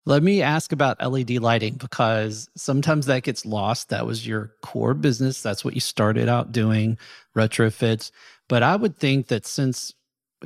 Let 0.06 0.24
me 0.24 0.42
ask 0.42 0.72
about 0.72 1.02
LED 1.02 1.32
lighting 1.42 1.76
because 1.76 2.50
sometimes 2.56 3.06
that 3.06 3.24
gets 3.24 3.46
lost. 3.46 3.90
That 3.90 4.06
was 4.06 4.26
your 4.26 4.52
core 4.62 4.96
business. 4.96 5.42
That's 5.44 5.64
what 5.64 5.76
you 5.76 5.80
started 5.80 6.28
out 6.28 6.52
doing, 6.52 6.98
retrofits. 7.36 8.12
But 8.48 8.64
I 8.64 8.76
would 8.76 8.98
think 8.98 9.28
that 9.28 9.46
since, 9.46 9.94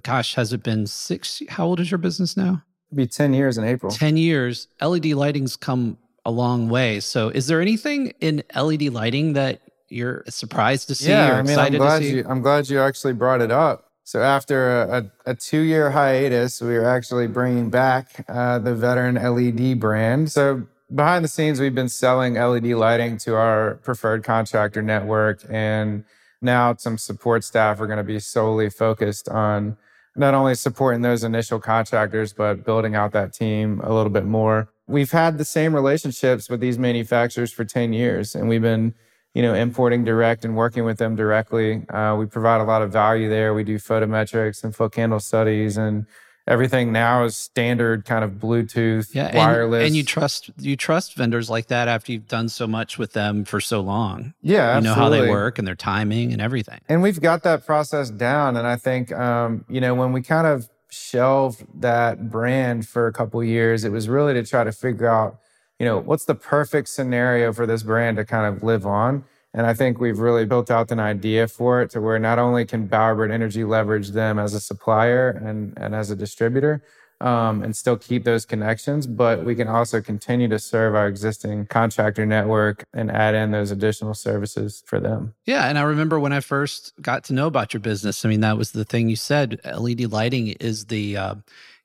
gosh, 0.03 0.35
has 0.35 0.51
it 0.51 0.61
been 0.61 0.87
six? 0.87 1.41
How 1.47 1.65
old 1.65 1.79
is 1.79 1.89
your 1.89 1.97
business 1.97 2.35
now? 2.35 2.63
be 2.95 3.07
10 3.07 3.33
years 3.33 3.57
in 3.57 3.65
April. 3.65 3.91
10 3.91 4.17
years. 4.17 4.67
LED 4.81 5.07
lighting's 5.07 5.55
come 5.55 5.97
a 6.25 6.31
long 6.31 6.69
way. 6.69 6.99
So, 6.99 7.29
is 7.29 7.47
there 7.47 7.61
anything 7.61 8.13
in 8.19 8.43
LED 8.55 8.83
lighting 8.83 9.33
that 9.33 9.61
you're 9.89 10.23
surprised 10.27 10.87
to 10.89 10.95
see? 10.95 11.09
Yeah, 11.09 11.33
I 11.33 11.41
mean, 11.41 11.57
I'm 11.57 11.73
glad 11.73 12.03
you. 12.03 12.25
I'm 12.27 12.41
glad 12.41 12.69
you 12.69 12.79
actually 12.79 13.13
brought 13.13 13.41
it 13.41 13.51
up. 13.51 13.84
So 14.05 14.21
after 14.21 14.83
a, 14.83 14.97
a, 15.25 15.31
a 15.31 15.35
two-year 15.35 15.89
hiatus, 15.89 16.61
we 16.61 16.75
are 16.75 16.85
actually 16.85 17.25
bringing 17.25 17.71
back 17.71 18.23
uh, 18.29 18.59
the 18.59 18.75
Veteran 18.75 19.15
LED 19.15 19.79
brand. 19.79 20.31
So 20.31 20.67
behind 20.93 21.25
the 21.25 21.27
scenes, 21.27 21.59
we've 21.59 21.73
been 21.73 21.89
selling 21.89 22.35
LED 22.35 22.65
lighting 22.65 23.17
to 23.17 23.35
our 23.35 23.79
preferred 23.83 24.23
contractor 24.23 24.83
network, 24.83 25.43
and 25.49 26.03
now 26.39 26.75
some 26.77 26.99
support 26.99 27.43
staff 27.43 27.81
are 27.81 27.87
going 27.87 27.97
to 27.97 28.03
be 28.03 28.19
solely 28.19 28.69
focused 28.69 29.27
on 29.27 29.75
not 30.15 30.35
only 30.35 30.53
supporting 30.53 31.01
those 31.01 31.23
initial 31.23 31.59
contractors, 31.59 32.31
but 32.31 32.63
building 32.63 32.93
out 32.93 33.11
that 33.13 33.33
team 33.33 33.81
a 33.83 33.91
little 33.91 34.11
bit 34.11 34.25
more. 34.25 34.69
We've 34.85 35.11
had 35.11 35.39
the 35.39 35.45
same 35.45 35.73
relationships 35.73 36.47
with 36.47 36.59
these 36.59 36.77
manufacturers 36.77 37.51
for 37.51 37.65
10 37.65 37.91
years, 37.91 38.35
and 38.35 38.47
we've 38.47 38.61
been, 38.61 38.93
you 39.35 39.41
know, 39.41 39.53
importing 39.53 40.03
direct 40.03 40.45
and 40.45 40.55
working 40.55 40.85
with 40.85 40.97
them 40.97 41.15
directly. 41.15 41.87
Uh, 41.89 42.15
we 42.17 42.25
provide 42.25 42.61
a 42.61 42.63
lot 42.63 42.81
of 42.81 42.91
value 42.91 43.29
there. 43.29 43.53
We 43.53 43.65
do 43.65 43.77
photometrics 43.77 44.63
and 44.63 44.73
foot 44.73 44.93
candle 44.93 45.19
studies 45.19 45.77
and 45.77 46.07
everything 46.47 46.91
now 46.91 47.25
is 47.25 47.35
standard 47.35 48.05
kind 48.05 48.23
of 48.23 48.31
Bluetooth, 48.33 49.13
yeah, 49.13 49.35
wireless. 49.35 49.79
And, 49.79 49.87
and, 49.87 49.95
you 49.95 50.03
trust 50.03 50.51
you 50.57 50.77
trust 50.77 51.15
vendors 51.15 51.49
like 51.49 51.67
that 51.67 51.87
after 51.87 52.13
you've 52.13 52.27
done 52.27 52.49
so 52.49 52.65
much 52.65 52.97
with 52.97 53.13
them 53.13 53.45
for 53.45 53.59
so 53.59 53.81
long. 53.81 54.33
Yeah, 54.41 54.77
you 54.77 54.83
know 54.83 54.93
how 54.93 55.09
they 55.09 55.29
work 55.29 55.59
and 55.59 55.67
their 55.67 55.75
timing 55.75 56.31
and 56.31 56.41
everything. 56.41 56.79
And 56.87 57.01
we've 57.01 57.19
got 57.19 57.43
that 57.43 57.65
process 57.65 58.09
down. 58.09 58.55
And 58.57 58.65
I 58.65 58.77
think 58.77 59.11
um, 59.11 59.65
you 59.67 59.81
know 59.81 59.95
when 59.95 60.13
we 60.13 60.21
kind 60.21 60.47
of 60.47 60.69
shelved 60.89 61.65
that 61.81 62.29
brand 62.31 62.87
for 62.87 63.07
a 63.07 63.13
couple 63.13 63.43
years, 63.43 63.83
it 63.83 63.91
was 63.91 64.07
really 64.07 64.33
to 64.33 64.43
try 64.43 64.63
to 64.63 64.71
figure 64.71 65.09
out 65.09 65.39
you 65.79 65.85
know 65.85 65.99
what's 65.99 66.25
the 66.25 66.35
perfect 66.35 66.89
scenario 66.89 67.51
for 67.53 67.65
this 67.65 67.83
brand 67.83 68.17
to 68.17 68.25
kind 68.25 68.53
of 68.53 68.63
live 68.63 68.85
on. 68.85 69.23
And 69.53 69.65
I 69.65 69.73
think 69.73 70.01
we've 70.01 70.19
really 70.19 70.45
built 70.45 70.69
out 70.69 70.91
an 70.91 70.99
idea 70.99 71.47
for 71.47 71.81
it 71.81 71.89
to 71.91 72.01
where 72.01 72.19
not 72.19 72.39
only 72.39 72.65
can 72.65 72.89
Bowerbird 72.89 73.31
Energy 73.31 73.63
leverage 73.63 74.09
them 74.09 74.37
as 74.37 74.53
a 74.53 74.59
supplier 74.59 75.29
and, 75.29 75.73
and 75.77 75.95
as 75.95 76.11
a 76.11 76.15
distributor, 76.15 76.83
um, 77.21 77.63
and 77.63 77.75
still 77.75 77.97
keep 77.97 78.23
those 78.23 78.45
connections, 78.45 79.07
but 79.07 79.45
we 79.45 79.55
can 79.55 79.67
also 79.67 80.01
continue 80.01 80.47
to 80.49 80.59
serve 80.59 80.95
our 80.95 81.07
existing 81.07 81.65
contractor 81.67 82.25
network 82.25 82.85
and 82.93 83.09
add 83.09 83.33
in 83.35 83.51
those 83.51 83.71
additional 83.71 84.13
services 84.13 84.83
for 84.85 84.99
them. 84.99 85.33
Yeah. 85.45 85.67
And 85.69 85.77
I 85.77 85.83
remember 85.83 86.19
when 86.19 86.33
I 86.33 86.41
first 86.41 86.93
got 87.01 87.23
to 87.25 87.33
know 87.33 87.47
about 87.47 87.73
your 87.73 87.79
business, 87.79 88.25
I 88.25 88.29
mean, 88.29 88.41
that 88.41 88.57
was 88.57 88.71
the 88.71 88.85
thing 88.85 89.09
you 89.09 89.15
said 89.15 89.59
LED 89.63 90.11
lighting 90.11 90.47
is 90.59 90.85
the, 90.85 91.15
uh, 91.15 91.35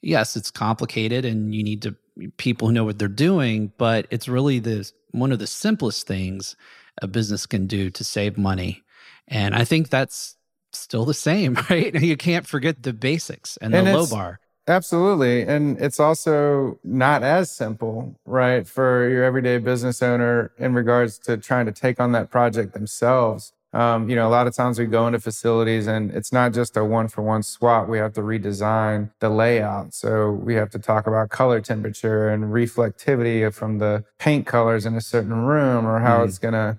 yes, 0.03 0.37
it's 0.37 0.51
complicated 0.51 1.25
and 1.25 1.55
you 1.55 1.63
need 1.63 1.83
to 1.83 1.95
people 2.37 2.69
who 2.69 2.75
know 2.75 2.85
what 2.85 2.99
they're 2.99 3.09
doing, 3.09 3.73
but 3.79 4.07
it's 4.11 4.29
really 4.29 4.59
the 4.59 4.91
one 5.13 5.33
of 5.33 5.39
the 5.39 5.47
simplest 5.47 6.07
things 6.07 6.57
a 7.03 7.07
business 7.07 7.47
can 7.47 7.67
do 7.67 7.91
to 7.91 8.05
save 8.05 8.39
money. 8.39 8.83
And 9.29 9.55
I 9.55 9.65
think 9.65 9.89
that's 9.89 10.37
still 10.73 11.05
the 11.05 11.15
same, 11.15 11.55
right? 11.71 11.95
You 11.95 12.17
can't 12.17 12.47
forget 12.47 12.83
the 12.83 12.93
basics 12.93 13.57
and, 13.59 13.75
and 13.75 13.87
the 13.87 13.93
low 13.93 14.07
bar. 14.07 14.41
Absolutely. 14.69 15.43
And 15.43 15.81
it's 15.81 15.99
also 15.99 16.79
not 16.85 17.23
as 17.23 17.51
simple, 17.51 18.21
right, 18.25 18.67
for 18.67 19.09
your 19.09 19.25
everyday 19.25 19.59
business 19.59 20.03
owner 20.03 20.53
in 20.59 20.75
regards 20.75 21.19
to 21.21 21.37
trying 21.39 21.67
to 21.67 21.73
take 21.73 21.99
on 21.99 22.13
that 22.13 22.31
project 22.31 22.75
themselves. 22.75 23.53
Um, 23.73 24.11
you 24.11 24.17
know, 24.17 24.27
a 24.27 24.31
lot 24.31 24.49
of 24.49 24.55
times 24.55 24.81
we 24.81 24.87
go 24.87 25.07
into 25.07 25.21
facilities 25.21 25.87
and 25.87 26.11
it's 26.11 26.33
not 26.33 26.53
just 26.53 26.77
a 26.77 26.85
one 26.85 27.07
for 27.07 27.23
one 27.23 27.45
swap. 27.45 27.89
We 27.89 27.99
have 27.99 28.13
to 28.15 28.21
redesign 28.21 29.13
the 29.21 29.31
layout. 29.31 29.95
So 29.95 30.33
we 30.33 30.55
have 30.57 30.71
to 30.71 30.79
talk 30.81 31.07
about 31.07 31.31
color 31.31 31.61
temperature 31.61 32.29
and 32.29 32.45
reflectivity 32.45 33.53
from 33.55 33.79
the 33.79 34.05
paint 34.19 34.47
colors 34.47 34.87
in 34.87 34.97
a 34.97 35.01
certain 35.01 35.35
room 35.35 35.87
or 35.87 36.01
how 36.01 36.19
mm. 36.19 36.27
it's 36.27 36.39
going 36.39 36.55
to 36.55 36.79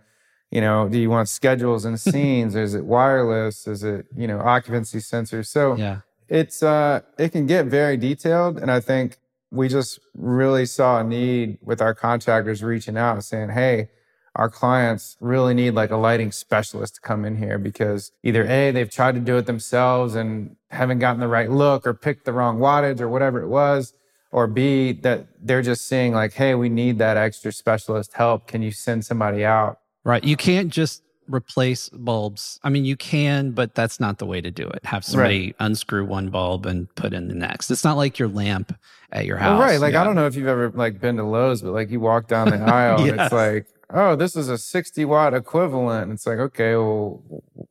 you 0.51 0.59
know, 0.59 0.89
do 0.89 0.99
you 0.99 1.09
want 1.09 1.29
schedules 1.29 1.85
and 1.85 1.99
scenes? 2.09 2.55
is 2.55 2.75
it 2.75 2.85
wireless? 2.85 3.67
Is 3.67 3.83
it, 3.83 4.05
you 4.15 4.27
know, 4.27 4.39
occupancy 4.39 4.99
sensors? 4.99 5.47
So 5.47 5.75
yeah. 5.75 6.01
it's 6.27 6.61
uh 6.61 7.01
it 7.17 7.29
can 7.31 7.47
get 7.47 7.65
very 7.67 7.97
detailed. 7.97 8.57
And 8.57 8.69
I 8.69 8.81
think 8.81 9.17
we 9.49 9.67
just 9.67 9.99
really 10.13 10.65
saw 10.65 10.99
a 10.99 11.03
need 11.03 11.57
with 11.61 11.81
our 11.81 11.93
contractors 11.93 12.63
reaching 12.63 12.97
out 12.97 13.23
saying, 13.23 13.49
Hey, 13.49 13.89
our 14.35 14.49
clients 14.49 15.17
really 15.19 15.53
need 15.53 15.71
like 15.71 15.91
a 15.91 15.97
lighting 15.97 16.31
specialist 16.31 16.95
to 16.95 17.01
come 17.01 17.25
in 17.25 17.35
here 17.35 17.57
because 17.57 18.11
either 18.23 18.45
A, 18.45 18.71
they've 18.71 18.89
tried 18.89 19.15
to 19.15 19.21
do 19.21 19.37
it 19.37 19.45
themselves 19.45 20.15
and 20.15 20.55
haven't 20.69 20.99
gotten 20.99 21.19
the 21.19 21.27
right 21.27 21.51
look 21.51 21.85
or 21.85 21.93
picked 21.93 22.25
the 22.25 22.33
wrong 22.33 22.59
wattage 22.59 23.01
or 23.01 23.09
whatever 23.09 23.41
it 23.41 23.47
was. 23.47 23.93
Or 24.33 24.47
B, 24.47 24.93
that 24.93 25.27
they're 25.41 25.61
just 25.61 25.87
seeing 25.87 26.13
like, 26.13 26.31
hey, 26.31 26.55
we 26.55 26.69
need 26.69 26.99
that 26.99 27.17
extra 27.17 27.51
specialist 27.51 28.13
help. 28.13 28.47
Can 28.47 28.61
you 28.61 28.71
send 28.71 29.03
somebody 29.03 29.43
out? 29.43 29.79
Right. 30.05 30.23
You 30.23 30.37
can't 30.37 30.69
just 30.69 31.03
replace 31.27 31.89
bulbs. 31.89 32.57
I 32.63 32.69
mean, 32.69 32.85
you 32.85 32.95
can, 32.95 33.51
but 33.51 33.75
that's 33.75 33.99
not 33.99 34.19
the 34.19 34.25
way 34.25 34.39
to 34.39 34.49
do 34.49 34.65
it. 34.67 34.85
Have 34.85 35.03
somebody 35.03 35.47
right. 35.47 35.55
unscrew 35.59 36.05
one 36.05 36.29
bulb 36.29 36.65
and 36.65 36.93
put 36.95 37.13
in 37.13 37.27
the 37.27 37.35
next. 37.35 37.69
It's 37.71 37.83
not 37.83 37.97
like 37.97 38.19
your 38.19 38.29
lamp 38.29 38.73
at 39.11 39.25
your 39.25 39.35
house. 39.35 39.59
Well, 39.59 39.67
right. 39.67 39.81
Like 39.81 39.93
yeah. 39.93 40.01
I 40.01 40.03
don't 40.05 40.15
know 40.15 40.27
if 40.27 40.35
you've 40.35 40.47
ever 40.47 40.69
like 40.69 41.01
been 41.01 41.17
to 41.17 41.23
Lowe's, 41.23 41.61
but 41.61 41.73
like 41.73 41.89
you 41.91 41.99
walk 41.99 42.27
down 42.27 42.49
the 42.49 42.57
aisle 42.61 43.01
yes. 43.01 43.11
and 43.11 43.21
it's 43.21 43.33
like, 43.33 43.67
oh, 43.93 44.15
this 44.15 44.35
is 44.35 44.49
a 44.49 44.57
60 44.57 45.05
watt 45.05 45.33
equivalent. 45.33 46.11
It's 46.11 46.25
like, 46.25 46.39
okay, 46.39 46.75
well, 46.75 47.21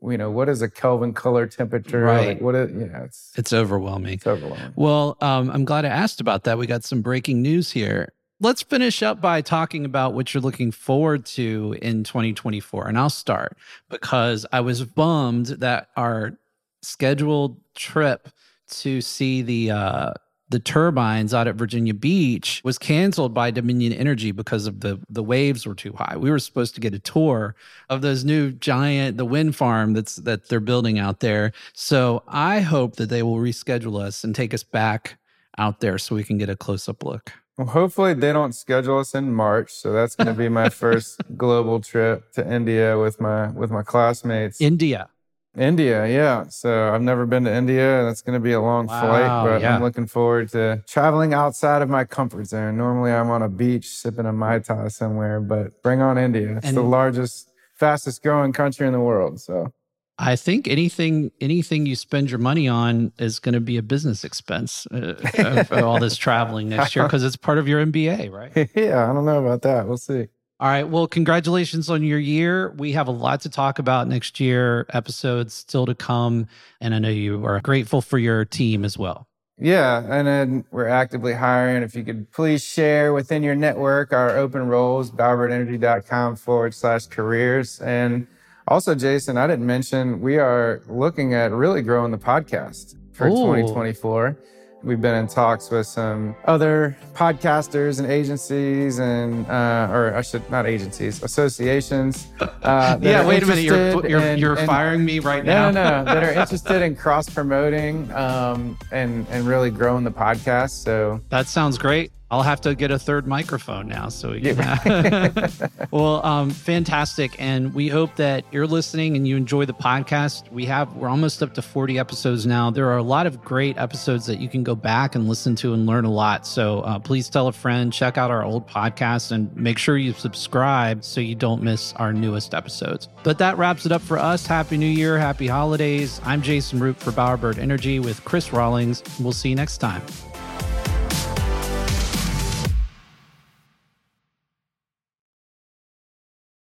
you 0.02 0.18
know, 0.18 0.30
what 0.30 0.48
is 0.48 0.62
a 0.62 0.68
Kelvin 0.68 1.12
color 1.12 1.46
temperature? 1.46 2.00
Right. 2.02 2.28
Like 2.28 2.40
what 2.40 2.54
is, 2.54 2.70
yeah, 2.72 3.04
it's, 3.04 3.32
it's 3.36 3.52
overwhelming. 3.52 4.14
It's 4.14 4.26
overwhelming. 4.26 4.72
Well, 4.76 5.16
um, 5.20 5.50
I'm 5.50 5.64
glad 5.64 5.84
I 5.84 5.88
asked 5.88 6.20
about 6.20 6.44
that. 6.44 6.58
We 6.58 6.66
got 6.66 6.84
some 6.84 7.02
breaking 7.02 7.42
news 7.42 7.70
here 7.70 8.12
let's 8.40 8.62
finish 8.62 9.02
up 9.02 9.20
by 9.20 9.42
talking 9.42 9.84
about 9.84 10.14
what 10.14 10.32
you're 10.32 10.40
looking 10.40 10.72
forward 10.72 11.26
to 11.26 11.76
in 11.82 12.02
2024. 12.04 12.88
And 12.88 12.98
I'll 12.98 13.10
start 13.10 13.56
because 13.88 14.46
I 14.50 14.60
was 14.60 14.84
bummed 14.84 15.46
that 15.46 15.88
our 15.96 16.38
scheduled 16.82 17.60
trip 17.74 18.28
to 18.68 19.00
see 19.00 19.42
the 19.42 19.70
uh, 19.70 20.12
the 20.50 20.58
turbines 20.58 21.32
out 21.32 21.48
at 21.48 21.54
Virginia 21.54 21.94
Beach 21.94 22.60
was 22.64 22.76
canceled 22.76 23.32
by 23.32 23.50
Dominion 23.50 23.92
Energy 23.92 24.32
because 24.32 24.66
of 24.66 24.80
the 24.80 25.00
the 25.08 25.22
waves 25.22 25.64
were 25.64 25.74
too 25.74 25.94
high. 25.96 26.16
We 26.16 26.30
were 26.30 26.38
supposed 26.38 26.74
to 26.74 26.80
get 26.80 26.92
a 26.92 26.98
tour 26.98 27.54
of 27.88 28.02
those 28.02 28.24
new 28.24 28.52
giant 28.52 29.16
the 29.16 29.24
wind 29.24 29.56
farm 29.56 29.94
that's 29.94 30.16
that 30.16 30.48
they're 30.48 30.60
building 30.60 30.98
out 30.98 31.20
there. 31.20 31.52
So 31.72 32.22
I 32.28 32.60
hope 32.60 32.96
that 32.96 33.08
they 33.08 33.22
will 33.22 33.36
reschedule 33.36 34.00
us 34.00 34.24
and 34.24 34.34
take 34.34 34.52
us 34.52 34.64
back 34.64 35.18
out 35.56 35.80
there 35.80 35.98
so 35.98 36.14
we 36.14 36.24
can 36.24 36.36
get 36.36 36.48
a 36.48 36.56
close 36.56 36.88
up 36.88 37.04
look. 37.04 37.32
Well, 37.56 37.68
hopefully 37.68 38.14
they 38.14 38.32
don't 38.32 38.54
schedule 38.54 38.98
us 38.98 39.14
in 39.14 39.34
March, 39.34 39.70
so 39.70 39.92
that's 39.92 40.16
going 40.16 40.28
to 40.28 40.34
be 40.34 40.48
my 40.48 40.68
first 40.82 41.20
global 41.36 41.80
trip 41.80 42.32
to 42.32 42.52
India 42.52 42.98
with 42.98 43.20
my 43.20 43.50
with 43.50 43.70
my 43.70 43.82
classmates. 43.82 44.60
India. 44.60 45.08
India, 45.56 46.06
yeah. 46.06 46.44
So 46.48 46.92
I've 46.92 47.02
never 47.02 47.26
been 47.26 47.44
to 47.44 47.52
India. 47.52 48.04
That's 48.04 48.22
going 48.22 48.34
to 48.34 48.42
be 48.42 48.52
a 48.52 48.60
long 48.60 48.86
wow, 48.86 49.00
flight, 49.00 49.44
but 49.44 49.60
yeah. 49.62 49.74
I'm 49.74 49.82
looking 49.82 50.06
forward 50.06 50.50
to 50.50 50.82
traveling 50.86 51.34
outside 51.34 51.82
of 51.82 51.88
my 51.88 52.04
comfort 52.04 52.46
zone. 52.46 52.76
Normally, 52.76 53.12
I'm 53.12 53.30
on 53.30 53.42
a 53.42 53.48
beach 53.48 53.88
sipping 53.88 54.26
a 54.26 54.32
mai 54.32 54.60
tai 54.60 54.88
somewhere, 54.88 55.40
but 55.40 55.82
bring 55.82 56.02
on 56.02 56.18
India. 56.18 56.58
It's 56.58 56.68
and 56.68 56.76
the 56.76 56.82
largest, 56.82 57.50
fastest 57.74 58.22
growing 58.22 58.52
country 58.52 58.86
in 58.86 58.92
the 58.92 59.00
world. 59.00 59.40
So 59.40 59.72
I 60.20 60.36
think 60.36 60.68
anything 60.68 61.32
anything 61.40 61.86
you 61.86 61.96
spend 61.96 62.30
your 62.30 62.38
money 62.38 62.68
on 62.68 63.10
is 63.18 63.38
going 63.38 63.54
to 63.54 63.60
be 63.60 63.78
a 63.78 63.82
business 63.82 64.22
expense. 64.22 64.86
Uh, 64.86 65.64
all 65.72 65.98
this 65.98 66.16
traveling 66.16 66.68
next 66.68 66.94
year 66.94 67.04
because 67.06 67.24
it's 67.24 67.36
part 67.36 67.58
of 67.58 67.66
your 67.66 67.84
MBA, 67.84 68.30
right? 68.30 68.70
yeah, 68.76 69.10
I 69.10 69.14
don't 69.14 69.24
know 69.24 69.44
about 69.44 69.62
that. 69.62 69.88
We'll 69.88 69.96
see. 69.96 70.28
All 70.60 70.68
right. 70.68 70.86
Well, 70.86 71.06
congratulations 71.06 71.88
on 71.88 72.02
your 72.02 72.18
year. 72.18 72.74
We 72.76 72.92
have 72.92 73.08
a 73.08 73.12
lot 73.12 73.40
to 73.42 73.48
talk 73.48 73.78
about 73.78 74.08
next 74.08 74.38
year. 74.38 74.84
Episodes 74.90 75.54
still 75.54 75.86
to 75.86 75.94
come, 75.94 76.48
and 76.82 76.94
I 76.94 76.98
know 76.98 77.08
you 77.08 77.46
are 77.46 77.58
grateful 77.60 78.02
for 78.02 78.18
your 78.18 78.44
team 78.44 78.84
as 78.84 78.98
well. 78.98 79.26
Yeah, 79.58 80.04
and 80.06 80.28
then 80.28 80.64
we're 80.70 80.86
actively 80.88 81.32
hiring. 81.32 81.82
If 81.82 81.94
you 81.94 82.04
could 82.04 82.30
please 82.30 82.62
share 82.62 83.14
within 83.14 83.42
your 83.42 83.54
network 83.54 84.12
our 84.12 84.36
open 84.36 84.66
roles, 84.68 85.10
bowerbirdenergy.com 85.10 86.36
forward 86.36 86.74
slash 86.74 87.06
careers. 87.06 87.80
And 87.80 88.26
also, 88.68 88.94
Jason, 88.94 89.38
I 89.38 89.46
didn't 89.46 89.66
mention 89.66 90.20
we 90.20 90.36
are 90.36 90.82
looking 90.88 91.32
at 91.32 91.52
really 91.52 91.80
growing 91.80 92.10
the 92.10 92.18
podcast 92.18 92.96
for 93.12 93.28
Ooh. 93.28 93.56
2024. 93.56 94.36
We've 94.82 95.00
been 95.00 95.14
in 95.14 95.26
talks 95.26 95.70
with 95.70 95.86
some 95.86 96.34
other 96.46 96.96
podcasters 97.14 97.98
and 98.00 98.10
agencies, 98.10 98.98
and 98.98 99.46
uh, 99.46 99.88
or 99.90 100.14
I 100.14 100.22
should 100.22 100.48
not 100.50 100.66
agencies, 100.66 101.22
associations. 101.22 102.28
Uh, 102.40 102.98
yeah, 103.02 103.26
wait 103.26 103.42
a 103.42 103.46
minute, 103.46 103.64
you're 103.64 104.06
you're, 104.06 104.20
in, 104.20 104.38
you're 104.38 104.56
firing 104.56 105.04
me 105.04 105.18
right 105.18 105.44
now. 105.44 105.70
No, 105.70 105.82
no, 105.82 106.04
no, 106.04 106.14
that 106.14 106.22
are 106.24 106.32
interested 106.40 106.80
in 106.82 106.96
cross 106.96 107.28
promoting 107.28 108.10
um, 108.12 108.78
and 108.90 109.26
and 109.28 109.46
really 109.46 109.70
growing 109.70 110.04
the 110.04 110.10
podcast. 110.10 110.82
So 110.82 111.20
that 111.28 111.46
sounds 111.46 111.76
great. 111.76 112.10
I'll 112.30 112.42
have 112.42 112.60
to 112.60 112.76
get 112.76 112.92
a 112.92 112.98
third 112.98 113.26
microphone 113.26 113.88
now. 113.88 114.08
So 114.08 114.30
we 114.30 114.40
can 114.40 114.56
yeah. 114.56 115.48
well, 115.90 116.24
um, 116.24 116.50
fantastic. 116.50 117.34
And 117.40 117.74
we 117.74 117.88
hope 117.88 118.14
that 118.16 118.44
you're 118.52 118.68
listening 118.68 119.16
and 119.16 119.26
you 119.26 119.36
enjoy 119.36 119.64
the 119.64 119.74
podcast. 119.74 120.50
We 120.52 120.64
have, 120.66 120.94
we're 120.94 121.08
almost 121.08 121.42
up 121.42 121.54
to 121.54 121.62
40 121.62 121.98
episodes 121.98 122.46
now. 122.46 122.70
There 122.70 122.88
are 122.90 122.98
a 122.98 123.02
lot 123.02 123.26
of 123.26 123.42
great 123.42 123.76
episodes 123.78 124.26
that 124.26 124.40
you 124.40 124.48
can 124.48 124.62
go 124.62 124.76
back 124.76 125.16
and 125.16 125.28
listen 125.28 125.56
to 125.56 125.74
and 125.74 125.86
learn 125.86 126.04
a 126.04 126.10
lot. 126.10 126.46
So 126.46 126.82
uh, 126.82 127.00
please 127.00 127.28
tell 127.28 127.48
a 127.48 127.52
friend, 127.52 127.92
check 127.92 128.16
out 128.16 128.30
our 128.30 128.44
old 128.44 128.68
podcast 128.68 129.32
and 129.32 129.54
make 129.56 129.78
sure 129.78 129.98
you 129.98 130.12
subscribe 130.12 131.02
so 131.02 131.20
you 131.20 131.34
don't 131.34 131.62
miss 131.62 131.92
our 131.94 132.12
newest 132.12 132.54
episodes. 132.54 133.08
But 133.24 133.38
that 133.38 133.58
wraps 133.58 133.86
it 133.86 133.92
up 133.92 134.02
for 134.02 134.18
us. 134.18 134.46
Happy 134.46 134.76
New 134.76 134.86
Year. 134.86 135.18
Happy 135.18 135.48
holidays. 135.48 136.20
I'm 136.24 136.42
Jason 136.42 136.78
Roop 136.78 136.98
for 136.98 137.10
Bowerbird 137.10 137.58
Energy 137.58 137.98
with 137.98 138.24
Chris 138.24 138.52
Rawlings. 138.52 139.02
We'll 139.18 139.32
see 139.32 139.48
you 139.48 139.56
next 139.56 139.78
time. 139.78 140.02